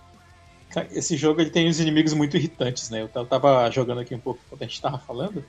Esse 0.93 1.17
jogo 1.17 1.41
ele 1.41 1.51
tem 1.51 1.69
uns 1.69 1.81
inimigos 1.81 2.13
muito 2.13 2.37
irritantes, 2.37 2.91
né? 2.91 3.03
Eu 3.03 3.09
ta- 3.09 3.25
tava 3.25 3.71
jogando 3.71 4.01
aqui 4.01 4.15
um 4.15 4.19
pouco 4.19 4.41
quando 4.49 4.63
a 4.63 4.65
gente 4.67 4.81
tava 4.81 4.99
falando. 4.99 5.45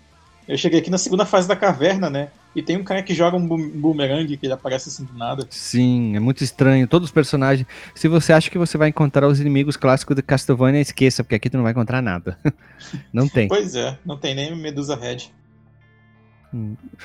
Eu 0.47 0.58
cheguei 0.58 0.79
aqui 0.79 0.89
na 0.89 0.97
segunda 0.97 1.25
fase 1.25 1.47
da 1.47 1.55
caverna, 1.55 2.10
né? 2.10 2.29
E 2.55 2.63
tem 2.63 2.75
um 2.75 2.84
cara 2.84 3.03
que 3.03 3.13
joga 3.13 3.38
um 3.38 3.45
boomerang 3.45 4.36
que 4.36 4.45
ele 4.45 4.53
aparece 4.53 4.89
assim 4.89 5.03
do 5.05 5.13
nada. 5.13 5.45
Sim, 5.51 6.15
é 6.15 6.19
muito 6.19 6.43
estranho. 6.43 6.88
Todos 6.88 7.10
os 7.10 7.12
personagens. 7.12 7.67
Se 7.93 8.08
você 8.08 8.34
acha 8.34 8.49
que 8.49 8.58
você 8.58 8.75
vai 8.75 8.89
encontrar 8.89 9.27
os 9.27 9.39
inimigos 9.39 9.77
clássicos 9.77 10.15
de 10.15 10.23
Castlevania, 10.23 10.82
esqueça, 10.82 11.23
porque 11.23 11.36
aqui 11.36 11.49
tu 11.51 11.58
não 11.58 11.63
vai 11.63 11.71
encontrar 11.73 12.01
nada. 12.01 12.36
não 13.13 13.27
tem. 13.27 13.47
Pois 13.47 13.75
é, 13.75 13.95
não 14.03 14.17
tem 14.17 14.34
nem 14.34 14.55
Medusa 14.55 14.95
Red. 14.95 15.29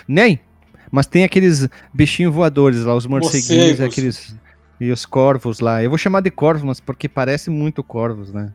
Nem! 0.09 0.41
Mas 0.91 1.07
tem 1.07 1.25
aqueles 1.25 1.69
bichinhos 1.93 2.33
voadores 2.35 2.85
lá, 2.85 2.95
os 2.95 3.05
morceguinhos, 3.07 3.79
Morcegos. 3.81 3.93
aqueles. 3.93 4.37
E 4.81 4.91
os 4.91 5.07
corvos 5.07 5.61
lá. 5.61 5.83
Eu 5.83 5.91
vou 5.91 5.99
chamar 5.99 6.21
de 6.21 6.31
corvos, 6.31 6.65
mas 6.65 6.81
porque 6.81 7.09
parece 7.09 7.49
muito 7.51 7.83
corvos, 7.83 8.33
né? 8.33 8.53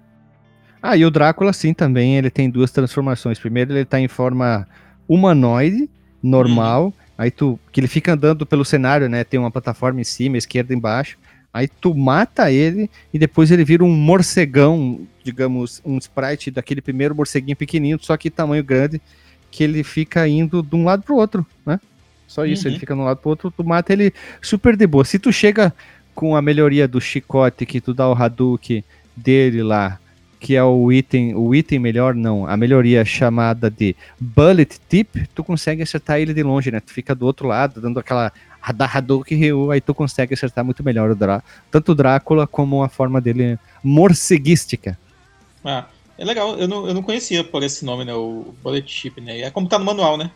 Ah, 0.81 0.95
e 0.95 1.05
o 1.05 1.11
Drácula, 1.11 1.51
sim, 1.53 1.73
também. 1.73 2.17
Ele 2.17 2.29
tem 2.29 2.49
duas 2.49 2.71
transformações. 2.71 3.39
Primeiro, 3.39 3.73
ele 3.73 3.85
tá 3.85 3.99
em 3.99 4.07
forma 4.07 4.67
humanoide, 5.07 5.89
normal. 6.21 6.93
Aí 7.17 7.31
tu. 7.31 7.59
Que 7.71 7.79
ele 7.79 7.87
fica 7.87 8.13
andando 8.13 8.45
pelo 8.45 8.63
cenário, 8.63 9.09
né? 9.09 9.23
Tem 9.23 9.39
uma 9.39 9.51
plataforma 9.51 9.99
em 9.99 10.05
cima, 10.05 10.37
esquerda 10.37 10.73
embaixo. 10.73 11.17
Aí 11.51 11.67
tu 11.67 11.95
mata 11.95 12.51
ele 12.51 12.89
e 13.11 13.17
depois 13.17 13.49
ele 13.49 13.63
vira 13.63 13.83
um 13.83 13.89
morcegão, 13.91 15.01
digamos, 15.23 15.81
um 15.83 15.97
sprite 15.97 16.51
daquele 16.51 16.79
primeiro 16.79 17.15
morceguinho 17.15 17.57
pequenininho, 17.57 17.97
só 17.99 18.15
que 18.15 18.29
tamanho 18.29 18.63
grande, 18.63 19.01
que 19.49 19.63
ele 19.63 19.83
fica 19.83 20.27
indo 20.27 20.61
de 20.61 20.75
um 20.75 20.83
lado 20.85 21.01
pro 21.01 21.15
outro, 21.15 21.43
né? 21.65 21.79
Só 22.27 22.45
isso, 22.45 22.67
Uhum. 22.67 22.71
ele 22.73 22.79
fica 22.79 22.93
de 22.93 22.99
um 22.99 23.03
lado 23.03 23.17
pro 23.17 23.31
outro, 23.31 23.49
tu 23.49 23.63
mata 23.63 23.91
ele 23.91 24.13
super 24.39 24.77
de 24.77 24.85
boa. 24.85 25.03
Se 25.03 25.17
tu 25.17 25.33
chega 25.33 25.73
com 26.19 26.35
a 26.35 26.41
melhoria 26.41 26.85
do 26.85 26.99
chicote, 26.99 27.65
que 27.65 27.79
tu 27.79 27.93
dá 27.93 28.05
o 28.09 28.11
Hadouken 28.11 28.83
dele 29.15 29.63
lá, 29.63 29.97
que 30.37 30.53
é 30.53 30.61
o 30.61 30.91
item, 30.91 31.33
o 31.33 31.55
item 31.55 31.79
melhor, 31.79 32.13
não, 32.13 32.45
a 32.45 32.57
melhoria 32.57 33.05
chamada 33.05 33.71
de 33.71 33.95
Bullet 34.19 34.81
Tip, 34.89 35.15
tu 35.33 35.45
consegue 35.45 35.81
acertar 35.81 36.19
ele 36.19 36.33
de 36.33 36.43
longe, 36.43 36.71
né? 36.71 36.81
Tu 36.81 36.91
fica 36.91 37.15
do 37.15 37.25
outro 37.25 37.47
lado, 37.47 37.79
dando 37.79 38.01
aquela 38.01 38.33
da 38.75 38.85
Hadouken 38.85 39.37
Ryu, 39.37 39.71
aí 39.71 39.79
tu 39.79 39.93
consegue 39.93 40.33
acertar 40.33 40.65
muito 40.65 40.83
melhor 40.83 41.09
o 41.09 41.15
Drá 41.15 41.41
tanto 41.71 41.93
o 41.93 41.95
Drácula 41.95 42.45
como 42.45 42.83
a 42.83 42.89
forma 42.89 43.21
dele 43.21 43.57
morceguística. 43.81 44.99
Ah, 45.63 45.85
é 46.17 46.25
legal, 46.25 46.57
eu 46.57 46.67
não, 46.67 46.85
eu 46.85 46.93
não 46.93 47.01
conhecia 47.01 47.45
por 47.45 47.63
esse 47.63 47.85
nome, 47.85 48.03
né? 48.03 48.13
O 48.13 48.53
Bullet 48.61 48.91
Chip, 48.91 49.21
né? 49.21 49.39
É 49.39 49.49
como 49.49 49.69
tá 49.69 49.79
no 49.79 49.85
manual, 49.85 50.17
né? 50.17 50.31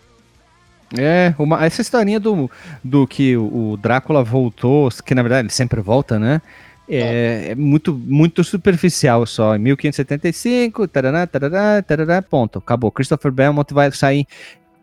É, 0.98 1.34
uma- 1.40 1.66
essa 1.66 1.82
historinha 1.82 2.20
do, 2.20 2.50
do 2.84 3.08
que 3.08 3.36
o, 3.36 3.78
Drácula 3.78 4.24
voltou, 4.24 4.90
que 5.06 5.16
na 5.16 5.22
verdade 5.24 5.48
ele 5.48 5.54
sempre 5.54 5.82
volta, 5.82 6.20
né? 6.20 6.42
É, 6.88 7.48
é 7.52 7.56
muito, 7.56 7.94
muito 7.94 8.44
superficial 8.44 9.26
só. 9.26 9.56
Em 9.56 9.60
1575, 9.60 10.88
tarará, 10.88 11.26
tarará, 11.26 11.82
tarará, 11.82 12.22
ponto. 12.22 12.60
Acabou. 12.60 12.92
Christopher 12.92 13.32
Belmont 13.32 13.74
vai 13.74 13.92
sair 13.92 14.28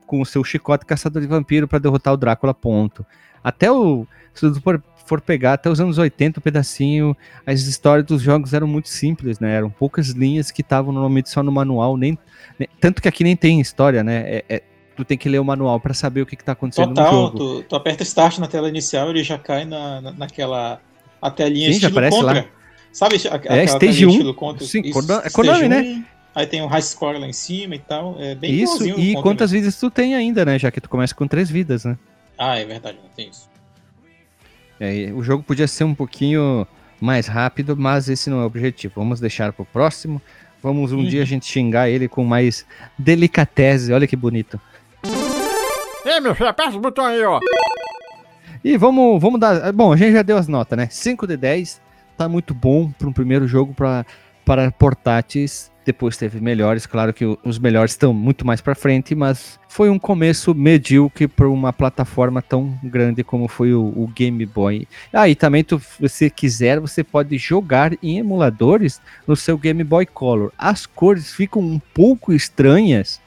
com 0.06 0.20
o 0.20 0.26
seu 0.26 0.42
chicote 0.42 0.84
caçador 0.86 1.20
de 1.22 1.28
vampiro 1.28 1.68
para 1.68 1.78
derrotar 1.78 2.14
o 2.14 2.16
Drácula, 2.16 2.54
ponto. 2.54 3.04
Até 3.44 3.70
o. 3.70 4.06
Se 4.34 4.52
for, 4.60 4.82
for 5.04 5.20
pegar 5.20 5.54
até 5.54 5.68
os 5.68 5.80
anos 5.80 5.98
80, 5.98 6.38
o 6.38 6.42
pedacinho, 6.42 7.16
as 7.46 7.60
histórias 7.62 8.06
dos 8.06 8.22
jogos 8.22 8.54
eram 8.54 8.66
muito 8.66 8.88
simples, 8.88 9.38
né? 9.38 9.54
Eram 9.54 9.68
poucas 9.70 10.08
linhas 10.08 10.50
que 10.50 10.62
estavam 10.62 10.92
normalmente 10.92 11.28
só 11.28 11.42
no 11.42 11.52
manual, 11.52 11.96
nem, 11.96 12.18
nem- 12.58 12.68
tanto 12.80 13.02
que 13.02 13.08
aqui 13.08 13.22
nem 13.24 13.36
tem 13.36 13.60
história, 13.60 14.02
né? 14.02 14.22
É- 14.26 14.44
é- 14.48 14.62
tu 15.04 15.08
tem 15.08 15.18
que 15.18 15.28
ler 15.28 15.38
o 15.38 15.44
manual 15.44 15.78
para 15.80 15.92
saber 15.94 16.22
o 16.22 16.26
que, 16.26 16.36
que 16.36 16.44
tá 16.44 16.52
acontecendo 16.52 16.88
no 16.90 16.94
Total, 16.94 17.12
jogo. 17.12 17.38
tu, 17.38 17.62
tu 17.64 17.76
aperta 17.76 18.02
Start 18.02 18.38
na 18.38 18.46
tela 18.46 18.68
inicial 18.68 19.10
ele 19.10 19.22
já 19.24 19.38
cai 19.38 19.64
na, 19.64 20.00
na- 20.00 20.12
naquela. 20.12 20.80
A 21.20 21.30
telinha 21.30 21.66
Sim, 21.66 21.80
já 21.80 21.88
estilo 21.88 21.92
aparece 21.98 22.16
contra. 22.18 22.34
lá. 22.40 22.46
Sabe 22.92 23.16
a- 23.16 23.34
aquela 23.34 23.62
Stage 23.64 23.78
telinha 23.78 24.06
1. 24.08 24.10
estilo 24.10 24.34
contra? 24.34 24.66
Sim, 24.66 24.80
Isso, 24.82 24.92
Konami- 24.92 25.22
é 25.24 25.28
Stage 25.28 25.34
Konami, 25.34 25.68
né? 25.68 25.80
1, 25.82 26.04
Aí 26.34 26.46
tem 26.46 26.62
um 26.62 26.66
high 26.66 26.80
score 26.82 27.18
lá 27.18 27.26
em 27.26 27.32
cima 27.32 27.74
e 27.74 27.78
tal. 27.80 28.16
É 28.20 28.34
bem 28.36 28.52
Isso, 28.52 28.86
e 28.86 29.14
quantas 29.20 29.50
mesmo. 29.50 29.64
vidas 29.64 29.80
tu 29.80 29.90
tem 29.90 30.14
ainda, 30.14 30.44
né? 30.44 30.58
Já 30.58 30.70
que 30.70 30.80
tu 30.80 30.88
começa 30.88 31.14
com 31.14 31.26
três 31.26 31.50
vidas, 31.50 31.84
né? 31.84 31.98
Ah, 32.38 32.56
é 32.58 32.64
verdade, 32.64 32.98
não 33.02 33.10
tem 33.10 33.28
isso. 33.28 33.50
É, 34.78 35.12
o 35.14 35.22
jogo 35.22 35.42
podia 35.42 35.66
ser 35.66 35.84
um 35.84 35.94
pouquinho 35.94 36.66
mais 37.00 37.26
rápido, 37.26 37.76
mas 37.76 38.08
esse 38.08 38.30
não 38.30 38.38
é 38.40 38.42
o 38.44 38.46
objetivo. 38.46 38.94
Vamos 38.96 39.20
deixar 39.20 39.52
pro 39.52 39.64
próximo. 39.64 40.20
Vamos 40.62 40.92
um 40.92 40.98
Uhum. 40.98 41.04
dia 41.04 41.22
a 41.22 41.24
gente 41.26 41.46
xingar 41.46 41.88
ele 41.88 42.06
com 42.08 42.24
mais 42.24 42.64
delicatese. 42.98 43.92
Olha 43.92 44.06
que 44.06 44.16
bonito. 44.16 44.60
Ei, 46.04 46.20
meu 46.20 46.34
filho, 46.34 46.48
aperta 46.48 46.76
o 46.76 46.80
botão 46.80 47.04
aí, 47.04 47.22
ó. 47.22 47.40
E 48.64 48.76
vamos, 48.76 49.20
vamos 49.20 49.40
dar. 49.40 49.72
Bom, 49.72 49.92
a 49.92 49.96
gente 49.96 50.12
já 50.12 50.22
deu 50.22 50.36
as 50.36 50.48
notas, 50.48 50.76
né? 50.76 50.88
5 50.90 51.26
de 51.26 51.36
10. 51.36 51.80
Tá 52.16 52.28
muito 52.28 52.54
bom 52.54 52.90
para 52.90 53.08
um 53.08 53.12
primeiro 53.12 53.46
jogo 53.46 53.74
pra, 53.74 54.04
para 54.44 54.70
portáteis. 54.70 55.70
Depois 55.84 56.16
teve 56.16 56.40
melhores. 56.40 56.86
Claro 56.86 57.12
que 57.12 57.24
os 57.42 57.58
melhores 57.58 57.92
estão 57.92 58.12
muito 58.12 58.46
mais 58.46 58.60
para 58.60 58.74
frente, 58.74 59.14
mas 59.14 59.58
foi 59.68 59.88
um 59.88 59.98
começo 59.98 60.54
medíocre 60.54 61.26
para 61.26 61.48
uma 61.48 61.72
plataforma 61.72 62.42
tão 62.42 62.78
grande 62.82 63.24
como 63.24 63.48
foi 63.48 63.72
o, 63.72 63.80
o 63.80 64.06
Game 64.14 64.44
Boy. 64.44 64.86
Ah, 65.12 65.28
e 65.28 65.34
também, 65.34 65.64
tu, 65.64 65.78
se 65.78 66.00
você 66.00 66.30
quiser, 66.30 66.78
você 66.78 67.02
pode 67.02 67.36
jogar 67.38 67.92
em 68.02 68.18
emuladores 68.18 69.00
no 69.26 69.34
seu 69.34 69.56
Game 69.56 69.82
Boy 69.82 70.04
Color. 70.04 70.52
As 70.58 70.84
cores 70.84 71.32
ficam 71.32 71.62
um 71.62 71.80
pouco 71.94 72.32
estranhas, 72.32 73.20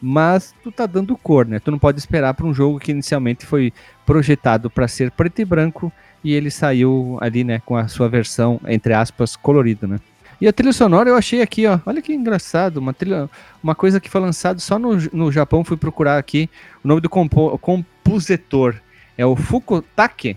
mas 0.00 0.54
tu 0.62 0.70
tá 0.70 0.86
dando 0.86 1.16
cor, 1.16 1.46
né? 1.46 1.58
Tu 1.58 1.70
não 1.70 1.78
pode 1.78 1.98
esperar 1.98 2.34
para 2.34 2.46
um 2.46 2.54
jogo 2.54 2.78
que 2.78 2.90
inicialmente 2.90 3.46
foi 3.46 3.72
projetado 4.04 4.70
para 4.70 4.86
ser 4.86 5.10
preto 5.10 5.40
e 5.40 5.44
branco 5.44 5.92
e 6.22 6.32
ele 6.32 6.50
saiu 6.50 7.18
ali, 7.20 7.44
né, 7.44 7.60
com 7.64 7.76
a 7.76 7.88
sua 7.88 8.08
versão 8.08 8.60
entre 8.66 8.92
aspas 8.92 9.36
colorida, 9.36 9.86
né? 9.86 9.98
E 10.40 10.46
a 10.46 10.52
trilha 10.52 10.72
sonora 10.72 11.08
eu 11.08 11.16
achei 11.16 11.40
aqui, 11.40 11.66
ó, 11.66 11.78
olha 11.86 12.02
que 12.02 12.12
engraçado, 12.12 12.76
uma 12.76 12.92
trilha, 12.92 13.28
uma 13.62 13.74
coisa 13.74 13.98
que 13.98 14.10
foi 14.10 14.20
lançado 14.20 14.60
só 14.60 14.78
no, 14.78 14.96
no 15.12 15.32
Japão, 15.32 15.64
fui 15.64 15.78
procurar 15.78 16.18
aqui 16.18 16.50
o 16.84 16.88
nome 16.88 17.00
do 17.00 17.08
compo- 17.08 17.56
compositor 17.58 18.74
é 19.16 19.24
o 19.24 19.34
Fukutake, 19.34 20.36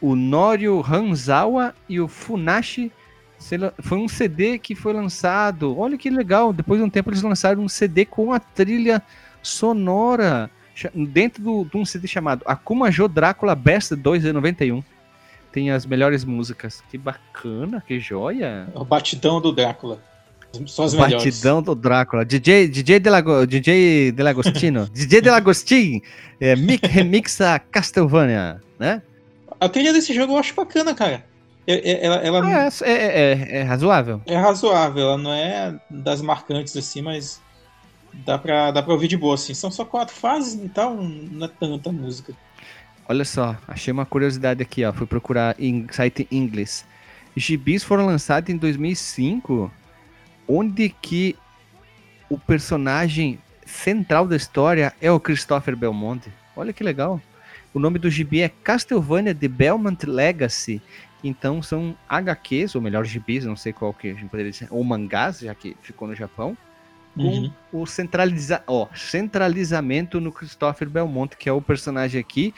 o 0.00 0.14
Norio 0.14 0.84
Hanzawa 0.86 1.74
e 1.88 1.98
o 1.98 2.06
Funashi. 2.06 2.92
Foi 3.80 3.98
um 3.98 4.08
CD 4.08 4.58
que 4.58 4.74
foi 4.74 4.92
lançado. 4.92 5.78
Olha 5.78 5.96
que 5.98 6.10
legal. 6.10 6.52
Depois 6.52 6.80
de 6.80 6.86
um 6.86 6.90
tempo 6.90 7.10
eles 7.10 7.22
lançaram 7.22 7.62
um 7.62 7.68
CD 7.68 8.04
com 8.04 8.32
a 8.32 8.38
trilha 8.40 9.02
sonora 9.42 10.50
dentro 10.94 11.42
do- 11.42 11.64
de 11.64 11.76
um 11.76 11.84
CD 11.84 12.06
chamado 12.08 12.42
Akuma 12.44 12.90
Jo 12.90 13.08
Drácula 13.08 13.54
Best 13.54 13.94
2 13.94 14.22
de 14.22 14.32
91. 14.32 14.82
Tem 15.52 15.70
as 15.70 15.86
melhores 15.86 16.24
músicas. 16.24 16.82
Que 16.90 16.98
bacana, 16.98 17.82
que 17.86 17.98
joia. 17.98 18.68
É 18.74 18.78
o 18.78 18.84
batidão 18.84 19.40
do 19.40 19.52
Drácula. 19.52 20.00
São 20.66 20.84
as 20.84 20.94
melhores. 20.94 21.14
Batidão 21.24 21.62
do 21.62 21.74
Drácula. 21.74 22.24
DJ, 22.24 22.68
DJ, 22.68 22.98
Delago, 22.98 23.46
DJ 23.46 24.12
Delagostino. 24.12 24.88
DJ 24.92 25.20
Delagostin. 25.20 26.02
É, 26.40 26.54
remixa 26.86 27.58
Castlevania, 27.70 28.60
né? 28.78 29.02
A 29.58 29.68
trilha 29.68 29.92
desse 29.92 30.12
jogo 30.14 30.34
eu 30.34 30.38
acho 30.38 30.54
bacana, 30.54 30.94
cara. 30.94 31.24
É- 31.66 31.90
é- 31.92 32.04
Ela, 32.06 32.16
ela 32.16 32.46
Ah, 32.46 32.68
é, 32.82 32.92
é, 32.92 33.32
é- 33.32 33.56
é 33.58 33.62
razoável. 33.62 34.20
é 34.26 34.36
razoável, 34.36 35.02
ela 35.02 35.18
não 35.18 35.32
é 35.32 35.74
das 35.90 36.20
marcantes 36.22 36.76
assim, 36.76 37.02
mas 37.02 37.40
dá 38.24 38.38
pra, 38.38 38.70
dá 38.70 38.82
pra 38.82 38.92
ouvir 38.92 39.08
de 39.08 39.16
boa, 39.16 39.34
assim. 39.34 39.52
São 39.54 39.70
só 39.70 39.84
quatro 39.84 40.14
fases 40.14 40.54
e 40.62 40.68
tal, 40.68 40.94
não 40.96 41.46
é 41.46 41.50
tanta 41.60 41.90
música. 41.90 42.32
Olha 43.08 43.24
só, 43.24 43.56
achei 43.68 43.92
uma 43.92 44.04
curiosidade 44.06 44.62
aqui, 44.62 44.84
ó. 44.84 44.92
Fui 44.92 45.06
procurar 45.06 45.54
em 45.58 45.86
site 45.90 46.26
inglês. 46.30 46.84
Gibis 47.36 47.84
foram 47.84 48.06
lançados 48.06 48.48
em 48.50 48.56
2005, 48.56 49.70
onde 50.48 50.88
que 50.88 51.36
o 52.30 52.38
personagem 52.38 53.38
central 53.64 54.26
da 54.26 54.36
história 54.36 54.92
é 55.00 55.10
o 55.10 55.20
Christopher 55.20 55.76
Belmont. 55.76 56.28
Olha 56.56 56.72
que 56.72 56.82
legal. 56.82 57.20
O 57.74 57.78
nome 57.78 57.98
do 57.98 58.08
gibi 58.10 58.40
é 58.40 58.48
Castlevania 58.48 59.34
The 59.34 59.48
Belmont 59.48 60.06
Legacy. 60.06 60.80
Então 61.26 61.62
são 61.62 61.96
HQs, 62.08 62.74
ou 62.74 62.80
melhor, 62.80 63.04
gibis, 63.04 63.44
não 63.44 63.56
sei 63.56 63.72
qual 63.72 63.92
que 63.92 64.10
a 64.10 64.14
gente 64.14 64.28
poderia 64.28 64.52
dizer, 64.52 64.68
ou 64.70 64.82
mangás, 64.84 65.40
já 65.40 65.54
que 65.54 65.76
ficou 65.82 66.06
no 66.06 66.14
Japão, 66.14 66.56
com 67.14 67.22
Uhum. 67.22 67.52
o 67.72 67.86
centraliza 67.86 68.62
ó, 68.66 68.86
centralizamento 68.94 70.20
no 70.20 70.30
Christopher 70.30 70.88
Belmont, 70.88 71.34
que 71.36 71.48
é 71.48 71.52
o 71.52 71.62
personagem 71.62 72.20
aqui, 72.20 72.54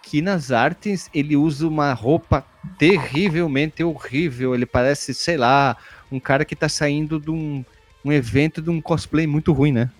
que 0.00 0.22
nas 0.22 0.52
artes 0.52 1.10
ele 1.12 1.36
usa 1.36 1.66
uma 1.66 1.92
roupa 1.92 2.44
terrivelmente 2.78 3.82
horrível. 3.82 4.54
Ele 4.54 4.64
parece, 4.64 5.12
sei 5.12 5.36
lá, 5.36 5.76
um 6.10 6.20
cara 6.20 6.44
que 6.44 6.54
tá 6.54 6.68
saindo 6.68 7.18
de 7.18 7.30
um, 7.30 7.64
um 8.04 8.12
evento 8.12 8.62
de 8.62 8.70
um 8.70 8.80
cosplay 8.80 9.26
muito 9.26 9.52
ruim, 9.52 9.72
né? 9.72 9.90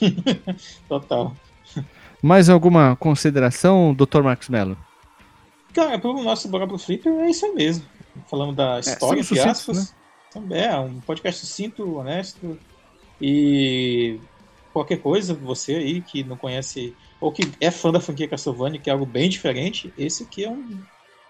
Total. 0.88 1.36
Mais 2.22 2.48
alguma 2.48 2.96
consideração, 2.96 3.94
Dr. 3.94 4.22
Marcos 4.22 4.48
Mello? 4.48 4.78
Cara, 5.72 5.98
pro 5.98 6.22
nosso 6.22 6.48
Bora 6.48 6.66
pro 6.66 6.78
Flipper 6.78 7.12
é 7.12 7.30
isso 7.30 7.54
mesmo. 7.54 7.84
Falamos 8.28 8.54
da 8.54 8.80
história, 8.80 9.22
somos 9.22 9.40
entre 9.40 9.52
sucintos, 9.52 9.78
aspas. 9.78 9.94
Também 10.32 10.62
é 10.62 10.76
um 10.78 11.00
podcast 11.00 11.44
sucinto, 11.44 11.96
honesto. 11.96 12.58
E 13.20 14.18
qualquer 14.72 14.98
coisa, 14.98 15.34
você 15.34 15.74
aí 15.74 16.00
que 16.00 16.24
não 16.24 16.36
conhece, 16.36 16.94
ou 17.20 17.30
que 17.30 17.50
é 17.60 17.70
fã 17.70 17.92
da 17.92 18.00
franquia 18.00 18.28
Castlevania, 18.28 18.80
que 18.80 18.90
é 18.90 18.92
algo 18.92 19.06
bem 19.06 19.28
diferente, 19.28 19.92
esse 19.96 20.24
aqui 20.24 20.44
é 20.44 20.50
um. 20.50 20.78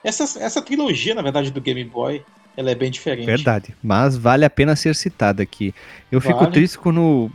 Essa, 0.03 0.25
essa 0.43 0.61
trilogia, 0.61 1.15
na 1.15 1.23
verdade, 1.23 1.51
do 1.51 1.61
Game 1.61 1.85
Boy, 1.85 2.25
ela 2.57 2.71
é 2.71 2.75
bem 2.75 2.91
diferente. 2.91 3.27
Verdade, 3.27 3.75
mas 3.83 4.17
vale 4.17 4.45
a 4.45 4.51
pena 4.51 4.75
ser 4.75 4.95
citada 4.95 5.43
aqui. 5.43 5.75
Eu 6.11 6.21
fico 6.21 6.41
Vale. 6.41 6.53
triste 6.53 6.79
quando. 6.79 7.31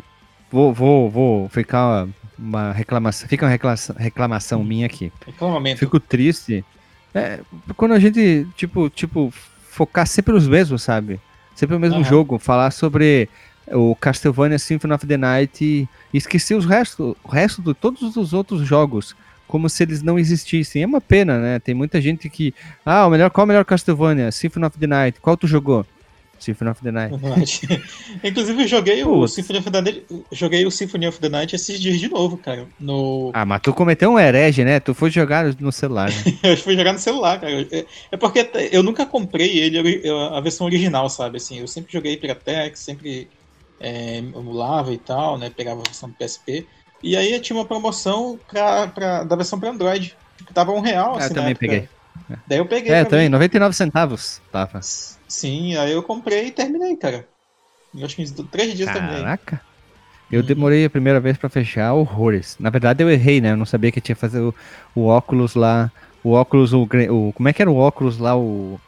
Vou, 0.49 0.73
vou, 0.73 1.09
vou 1.09 1.49
ficar 1.49 2.07
uma 2.37 2.71
reclamação. 2.71 3.27
Fica 3.27 3.45
uma 3.45 3.51
reclamação, 3.51 3.95
reclamação 3.97 4.63
minha 4.63 4.85
aqui. 4.85 5.11
Reclamamento. 5.25 5.79
Fico 5.79 5.99
triste. 5.99 6.63
É, 7.13 7.39
quando 7.75 7.93
a 7.93 7.99
gente, 7.99 8.47
tipo, 8.55 8.89
tipo, 8.89 9.33
focar 9.69 10.05
sempre 10.07 10.33
nos 10.33 10.47
mesmos, 10.47 10.83
sabe? 10.83 11.19
Sempre 11.55 11.75
o 11.75 11.79
mesmo 11.79 11.97
Aham. 11.97 12.03
jogo. 12.03 12.39
Falar 12.39 12.71
sobre 12.71 13.29
o 13.71 13.95
Castlevania 13.95 14.59
Symphony 14.59 14.93
of 14.93 15.05
the 15.05 15.17
Night 15.17 15.65
e 15.65 15.87
esquecer 16.13 16.55
os 16.55 16.65
resto, 16.65 17.17
o 17.23 17.27
resto 17.27 17.61
de 17.61 17.73
todos 17.73 18.15
os 18.15 18.33
outros 18.33 18.61
jogos. 18.67 19.15
Como 19.47 19.69
se 19.69 19.81
eles 19.81 20.01
não 20.01 20.19
existissem. 20.19 20.83
É 20.83 20.85
uma 20.85 20.99
pena, 20.99 21.39
né? 21.39 21.59
Tem 21.59 21.73
muita 21.73 22.01
gente 22.01 22.29
que. 22.29 22.53
Ah, 22.85 23.07
o 23.07 23.09
melhor, 23.09 23.29
qual 23.29 23.45
o 23.45 23.47
melhor 23.47 23.63
Castlevania? 23.63 24.29
Symphony 24.31 24.65
of 24.65 24.77
the 24.77 24.87
Night. 24.87 25.21
Qual 25.21 25.37
tu 25.37 25.47
jogou? 25.47 25.85
Symphony 26.39 26.71
of 26.71 26.81
the 26.83 26.91
Night. 26.91 27.13
Inclusive, 28.23 28.61
eu 28.63 28.67
joguei 28.67 29.03
o. 29.03 29.27
Symphony 29.27 29.59
of 29.59 29.69
the 29.71 29.81
Night, 29.81 30.05
joguei 30.31 30.65
o 30.65 30.71
Symphony 30.71 31.07
of 31.07 31.19
the 31.19 31.29
Night 31.29 31.55
esses 31.55 31.79
dias 31.79 31.99
de 31.99 32.07
novo, 32.09 32.37
cara. 32.37 32.67
No... 32.79 33.31
Ah, 33.33 33.45
mas 33.45 33.61
tu 33.61 33.73
cometeu 33.73 34.11
um 34.11 34.19
herege, 34.19 34.63
né? 34.63 34.79
Tu 34.79 34.93
foi 34.93 35.09
jogar 35.09 35.45
no 35.59 35.71
celular. 35.71 36.09
Né? 36.09 36.37
Eu 36.51 36.57
fui 36.57 36.75
jogar 36.75 36.93
no 36.93 36.99
celular, 36.99 37.39
cara. 37.39 37.67
É, 37.71 37.85
é 38.11 38.17
porque 38.17 38.49
eu 38.71 38.83
nunca 38.83 39.05
comprei 39.05 39.57
ele, 39.59 39.79
a 40.33 40.39
versão 40.41 40.65
original, 40.67 41.09
sabe? 41.09 41.37
Assim, 41.37 41.59
eu 41.59 41.67
sempre 41.67 41.91
joguei 41.91 42.17
Piratex, 42.17 42.79
sempre 42.79 43.27
é, 43.79 44.17
emulava 44.17 44.93
e 44.93 44.97
tal, 44.97 45.37
né? 45.37 45.49
Pegava 45.49 45.81
a 45.81 45.83
versão 45.83 46.09
do 46.09 46.15
PSP. 46.15 46.65
E 47.03 47.15
aí 47.15 47.39
tinha 47.39 47.57
uma 47.57 47.65
promoção 47.65 48.39
pra, 48.49 48.87
pra- 48.87 49.23
da 49.23 49.35
versão 49.35 49.59
pra 49.59 49.69
Android. 49.69 50.15
Que 50.45 50.53
tava 50.53 50.71
um 50.71 50.79
real, 50.79 51.15
Ah, 51.15 51.17
assim, 51.19 51.29
eu 51.29 51.35
também 51.35 51.55
peguei. 51.55 51.89
Daí 52.47 52.57
eu 52.59 52.65
peguei. 52.65 52.91
É, 52.91 53.03
também, 53.05 53.25
mim. 53.25 53.31
99 53.31 53.75
centavos. 53.75 54.41
Tava. 54.51 54.79
Sim, 55.27 55.75
aí 55.75 55.91
eu 55.91 56.01
comprei 56.01 56.47
e 56.47 56.51
terminei, 56.51 56.95
cara. 56.95 57.27
Eu 57.95 58.05
acho 58.05 58.15
que 58.15 58.21
em 58.21 58.25
três 58.45 58.73
dias 58.75 58.91
terminei. 58.91 59.21
Caraca. 59.21 59.61
Eu 60.31 60.43
demorei 60.43 60.83
a 60.85 60.89
primeira 60.89 61.19
vez 61.19 61.37
pra 61.37 61.49
fechar 61.49 61.93
horrores. 61.93 62.57
Na 62.59 62.69
verdade, 62.69 63.01
eu 63.01 63.09
errei, 63.09 63.39
né? 63.39 63.51
Eu 63.51 63.57
não 63.57 63.65
sabia 63.65 63.91
que 63.91 64.01
tinha 64.01 64.15
que 64.15 64.19
fazer 64.19 64.41
o, 64.41 64.53
o 64.93 65.05
óculos 65.05 65.55
lá. 65.55 65.89
O 66.23 66.31
óculos, 66.31 66.73
o, 66.73 66.83
o. 66.83 67.33
Como 67.33 67.47
é 67.47 67.53
que 67.53 67.61
era 67.61 67.71
o 67.71 67.77
óculos 67.77 68.17
lá? 68.17 68.37
O. 68.37 68.79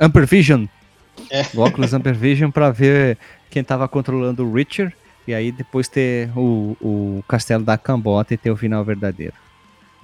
Amper 0.00 0.26
Vision. 0.26 0.64
É. 1.30 1.42
O 1.54 1.60
óculos 1.60 1.92
Amper 1.92 2.14
Vision 2.14 2.50
pra 2.50 2.70
ver 2.70 3.18
quem 3.50 3.62
tava 3.62 3.86
controlando 3.86 4.46
o 4.46 4.52
Richard. 4.52 4.94
E 5.28 5.34
aí 5.34 5.52
depois 5.52 5.88
ter 5.88 6.30
o, 6.36 6.76
o 6.80 7.24
castelo 7.28 7.62
da 7.62 7.76
Cambota 7.76 8.32
e 8.34 8.38
ter 8.38 8.50
o 8.50 8.56
final 8.56 8.82
verdadeiro. 8.82 9.34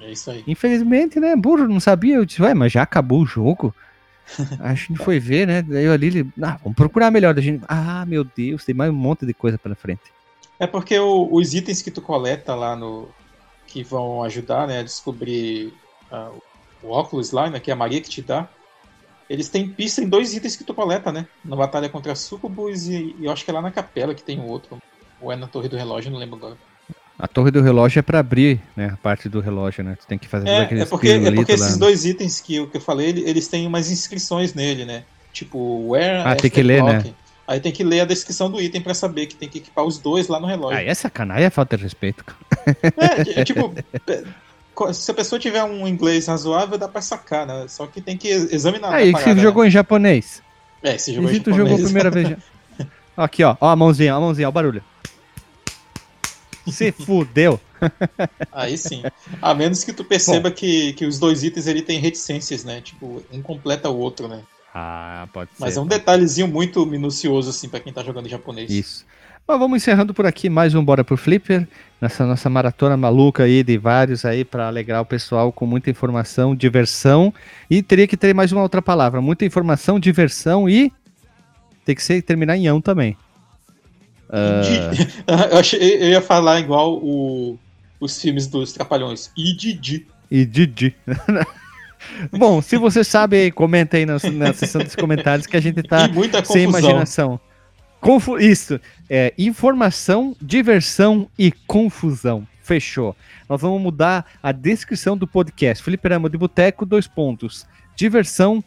É 0.00 0.12
isso 0.12 0.30
aí. 0.30 0.44
Infelizmente, 0.46 1.18
né? 1.18 1.34
Burro, 1.34 1.66
não 1.66 1.80
sabia. 1.80 2.16
Eu 2.16 2.24
disse, 2.26 2.42
ué, 2.42 2.52
mas 2.54 2.70
já 2.70 2.82
acabou 2.82 3.22
o 3.22 3.26
jogo? 3.26 3.74
A 4.60 4.74
gente 4.74 4.96
foi 4.98 5.18
ver, 5.18 5.46
né? 5.46 5.62
Daí 5.62 5.84
eu 5.84 5.92
ali, 5.92 6.20
ah, 6.42 6.58
vamos 6.62 6.76
procurar 6.76 7.10
melhor. 7.10 7.34
Da 7.34 7.40
gente, 7.40 7.64
ah, 7.68 8.04
meu 8.06 8.24
Deus, 8.24 8.64
tem 8.64 8.74
mais 8.74 8.90
um 8.90 8.94
monte 8.94 9.24
de 9.26 9.34
coisa 9.34 9.58
pela 9.58 9.74
frente. 9.74 10.02
É 10.58 10.66
porque 10.66 10.98
o- 10.98 11.28
os 11.32 11.54
itens 11.54 11.82
que 11.82 11.90
tu 11.90 12.02
coleta 12.02 12.54
lá 12.54 12.76
no. 12.76 13.08
que 13.66 13.84
vão 13.84 14.22
ajudar 14.22 14.66
né, 14.66 14.78
a 14.78 14.82
descobrir 14.82 15.72
ah, 16.10 16.30
o 16.82 16.90
óculos 16.90 17.32
lá, 17.32 17.50
né, 17.50 17.60
que 17.60 17.70
é 17.70 17.74
a 17.74 17.76
Maria 17.76 18.00
que 18.00 18.08
te 18.08 18.22
dá. 18.22 18.48
Eles 19.28 19.50
têm 19.50 19.74
pista 19.74 20.02
em 20.02 20.08
dois 20.08 20.34
itens 20.34 20.56
que 20.56 20.64
tu 20.64 20.74
coleta, 20.74 21.12
né? 21.12 21.26
Na 21.44 21.56
batalha 21.56 21.88
contra 21.90 22.14
Sucubus 22.14 22.86
e, 22.86 23.14
e 23.20 23.26
eu 23.26 23.32
acho 23.32 23.44
que 23.44 23.50
é 23.50 23.54
lá 23.54 23.62
na 23.62 23.70
capela 23.70 24.14
que 24.14 24.24
tem 24.24 24.40
o 24.40 24.46
outro. 24.46 24.78
Ou 25.20 25.30
é 25.32 25.36
na 25.36 25.48
torre 25.48 25.68
do 25.68 25.76
relógio, 25.76 26.10
não 26.10 26.18
lembro 26.18 26.36
agora. 26.36 26.58
A 27.18 27.26
torre 27.26 27.50
do 27.50 27.60
relógio 27.60 27.98
é 27.98 28.02
pra 28.02 28.20
abrir, 28.20 28.60
né? 28.76 28.90
A 28.94 28.96
parte 28.96 29.28
do 29.28 29.40
relógio, 29.40 29.82
né? 29.82 29.96
Tu 30.00 30.06
tem 30.06 30.16
que 30.18 30.28
fazer 30.28 30.48
É, 30.48 30.60
aquele 30.60 30.82
é 30.82 30.86
porque, 30.86 31.08
é 31.08 31.30
porque 31.32 31.52
esses 31.52 31.72
lá. 31.72 31.78
dois 31.78 32.04
itens 32.04 32.40
que, 32.40 32.54
eu- 32.56 32.68
que 32.68 32.76
eu 32.76 32.80
falei, 32.80 33.08
ele- 33.08 33.28
eles 33.28 33.48
têm 33.48 33.66
umas 33.66 33.90
inscrições 33.90 34.54
nele, 34.54 34.84
né? 34.84 35.02
Tipo, 35.32 35.88
where 35.88 36.22
Ah, 36.24 36.36
tem 36.36 36.50
que 36.50 36.62
ler, 36.62 36.82
né? 36.82 37.02
Aí 37.46 37.58
tem 37.60 37.72
que 37.72 37.82
ler 37.82 38.00
a 38.00 38.04
descrição 38.04 38.50
do 38.50 38.60
item 38.60 38.80
pra 38.80 38.94
saber 38.94 39.26
que 39.26 39.34
tem 39.34 39.48
que 39.48 39.58
equipar 39.58 39.84
os 39.84 39.98
dois 39.98 40.28
lá 40.28 40.38
no 40.38 40.46
relógio. 40.46 40.78
Ah, 40.78 40.82
é 40.82 40.94
sacanagem, 40.94 41.44
é 41.46 41.50
falta 41.50 41.76
de 41.76 41.82
respeito. 41.82 42.24
cara. 42.24 42.38
É, 43.36 43.40
é, 43.40 43.44
tipo, 43.44 43.74
é, 44.06 44.92
se 44.92 45.10
a 45.10 45.14
pessoa 45.14 45.38
tiver 45.40 45.64
um 45.64 45.88
inglês 45.88 46.26
razoável, 46.26 46.78
dá 46.78 46.86
pra 46.86 47.00
sacar, 47.00 47.46
né? 47.46 47.64
Só 47.68 47.86
que 47.86 48.00
tem 48.00 48.16
que 48.16 48.28
ex- 48.28 48.52
examinar. 48.52 48.92
Aí, 48.94 49.08
a 49.10 49.12
que 49.12 49.18
você 49.18 49.24
parada, 49.24 49.40
jogou 49.40 49.64
em 49.64 49.70
japonês. 49.70 50.40
Né? 50.82 50.94
É, 50.94 50.98
se 50.98 51.10
E 51.10 51.14
jogou 51.14 51.30
se 51.30 51.36
em 51.38 51.40
tu 51.40 51.50
jogou 51.50 51.64
a 51.74 51.78
japonês. 51.78 51.84
primeira 51.86 52.10
vez. 52.10 52.36
Aqui, 53.16 53.42
ó. 53.42 53.56
Ó 53.60 53.68
a 53.68 53.74
mãozinha, 53.74 54.14
ó 54.14 54.18
a 54.18 54.20
mãozinha, 54.20 54.46
ó 54.46 54.50
o 54.50 54.52
barulho. 54.52 54.82
Se 56.72 56.92
fudeu. 56.92 57.60
Aí 58.52 58.76
sim. 58.76 59.02
A 59.40 59.54
menos 59.54 59.84
que 59.84 59.92
tu 59.92 60.04
perceba 60.04 60.50
que, 60.50 60.92
que 60.94 61.06
os 61.06 61.18
dois 61.18 61.42
itens 61.42 61.66
ele 61.66 61.82
tem 61.82 61.98
reticências, 61.98 62.64
né? 62.64 62.80
Tipo, 62.80 63.22
um 63.32 63.40
completa 63.40 63.88
o 63.88 63.96
outro, 63.98 64.28
né? 64.28 64.42
Ah, 64.74 65.28
pode 65.32 65.50
ser. 65.50 65.60
Mas 65.60 65.76
é 65.76 65.80
um 65.80 65.86
detalhezinho 65.86 66.48
muito 66.48 66.84
minucioso, 66.84 67.50
assim, 67.50 67.68
pra 67.68 67.80
quem 67.80 67.92
tá 67.92 68.02
jogando 68.02 68.26
em 68.26 68.30
japonês. 68.30 68.70
Isso. 68.70 69.06
Mas 69.46 69.58
vamos 69.58 69.76
encerrando 69.78 70.12
por 70.12 70.26
aqui 70.26 70.50
mais 70.50 70.74
um 70.74 70.84
Bora 70.84 71.02
pro 71.02 71.16
Flipper. 71.16 71.66
Nessa 72.00 72.26
nossa 72.26 72.50
maratona 72.50 72.98
maluca 72.98 73.44
aí 73.44 73.62
de 73.62 73.78
vários 73.78 74.24
aí 74.26 74.44
pra 74.44 74.66
alegrar 74.66 75.00
o 75.00 75.06
pessoal 75.06 75.50
com 75.50 75.64
muita 75.64 75.88
informação, 75.88 76.54
diversão. 76.54 77.32
E 77.70 77.82
teria 77.82 78.06
que 78.06 78.16
ter 78.16 78.34
mais 78.34 78.52
uma 78.52 78.60
outra 78.60 78.82
palavra. 78.82 79.22
Muita 79.22 79.46
informação, 79.46 79.98
diversão 79.98 80.68
e. 80.68 80.92
Tem 81.84 81.94
que 81.94 82.02
ser 82.02 82.20
terminar 82.20 82.58
em 82.58 82.66
ão 82.66 82.78
também. 82.78 83.16
Di- 84.30 85.08
eu, 85.50 85.58
achei, 85.58 85.96
eu 85.96 86.08
ia 86.08 86.20
falar 86.20 86.60
igual 86.60 86.94
o- 86.96 87.58
os 88.00 88.20
filmes 88.20 88.46
dos 88.46 88.72
Trapalhões. 88.72 89.30
E 89.36 89.56
Didi. 89.56 90.06
E 90.30 90.44
Didi. 90.44 90.94
Bom, 92.32 92.62
se 92.62 92.76
você 92.76 93.02
sabe 93.02 93.50
comenta 93.50 93.96
aí 93.96 94.06
na, 94.06 94.14
na 94.32 94.52
seção 94.52 94.82
dos 94.82 94.94
comentários 94.94 95.46
que 95.46 95.56
a 95.56 95.60
gente 95.60 95.82
tá 95.82 96.08
sem 96.44 96.64
imaginação. 96.64 97.40
Confu 98.00 98.38
Isso. 98.38 98.80
É, 99.10 99.32
informação, 99.36 100.36
diversão 100.40 101.28
e 101.38 101.50
confusão. 101.66 102.46
Fechou. 102.62 103.16
Nós 103.48 103.60
vamos 103.60 103.80
mudar 103.80 104.26
a 104.42 104.52
descrição 104.52 105.16
do 105.16 105.26
podcast. 105.26 105.82
Fliperama 105.82 106.28
de 106.30 106.38
Boteco, 106.38 106.86
dois 106.86 107.08
pontos. 107.08 107.66
Diversão, 107.96 108.62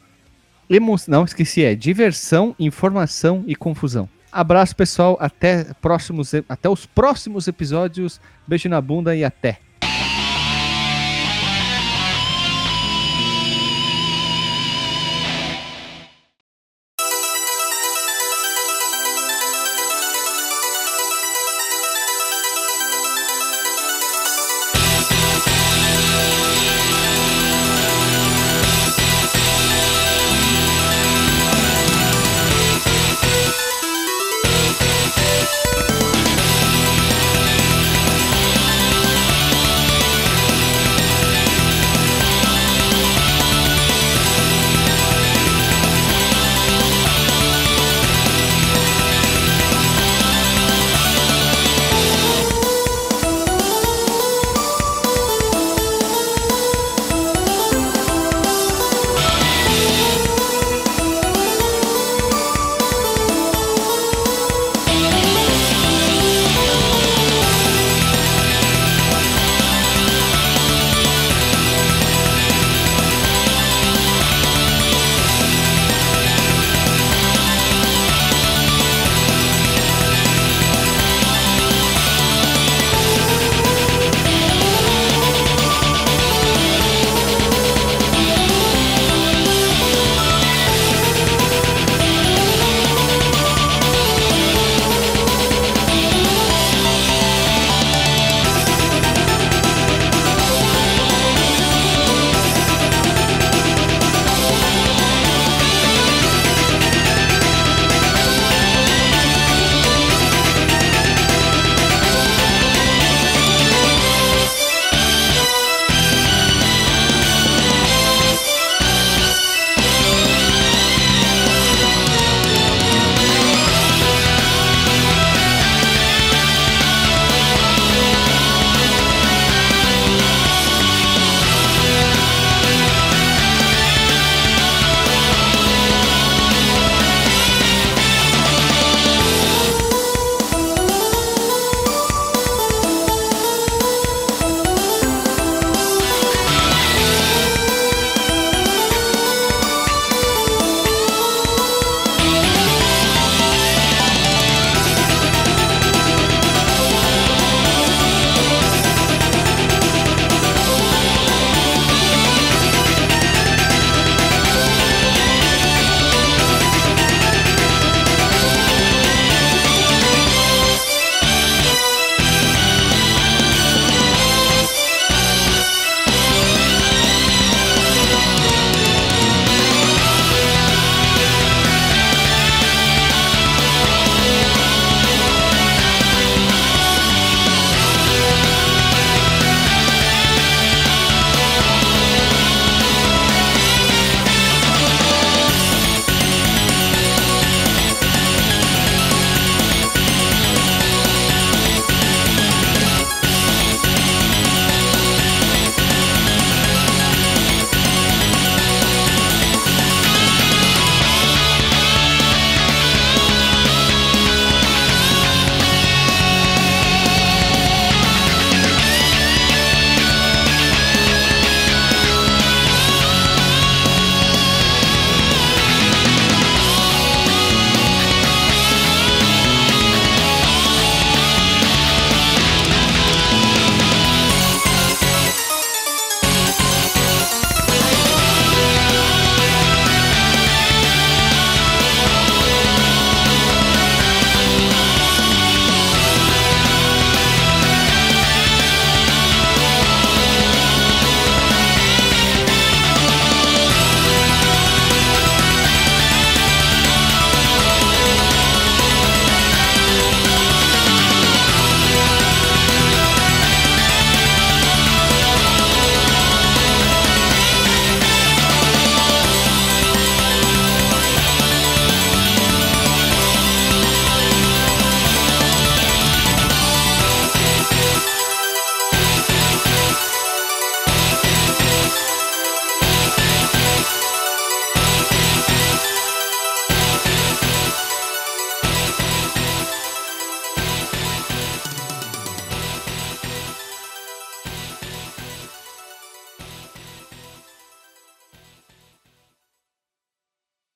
emoção. 0.69 1.11
Não, 1.19 1.23
esqueci, 1.23 1.63
é 1.63 1.75
diversão, 1.75 2.55
informação 2.59 3.43
e 3.47 3.55
confusão. 3.55 4.09
Abraço, 4.31 4.75
pessoal. 4.75 5.17
Até, 5.19 5.65
próximos, 5.81 6.33
até 6.47 6.69
os 6.69 6.85
próximos 6.85 7.47
episódios. 7.47 8.19
Beijo 8.47 8.69
na 8.69 8.79
bunda 8.79 9.15
e 9.15 9.23
até. 9.23 9.59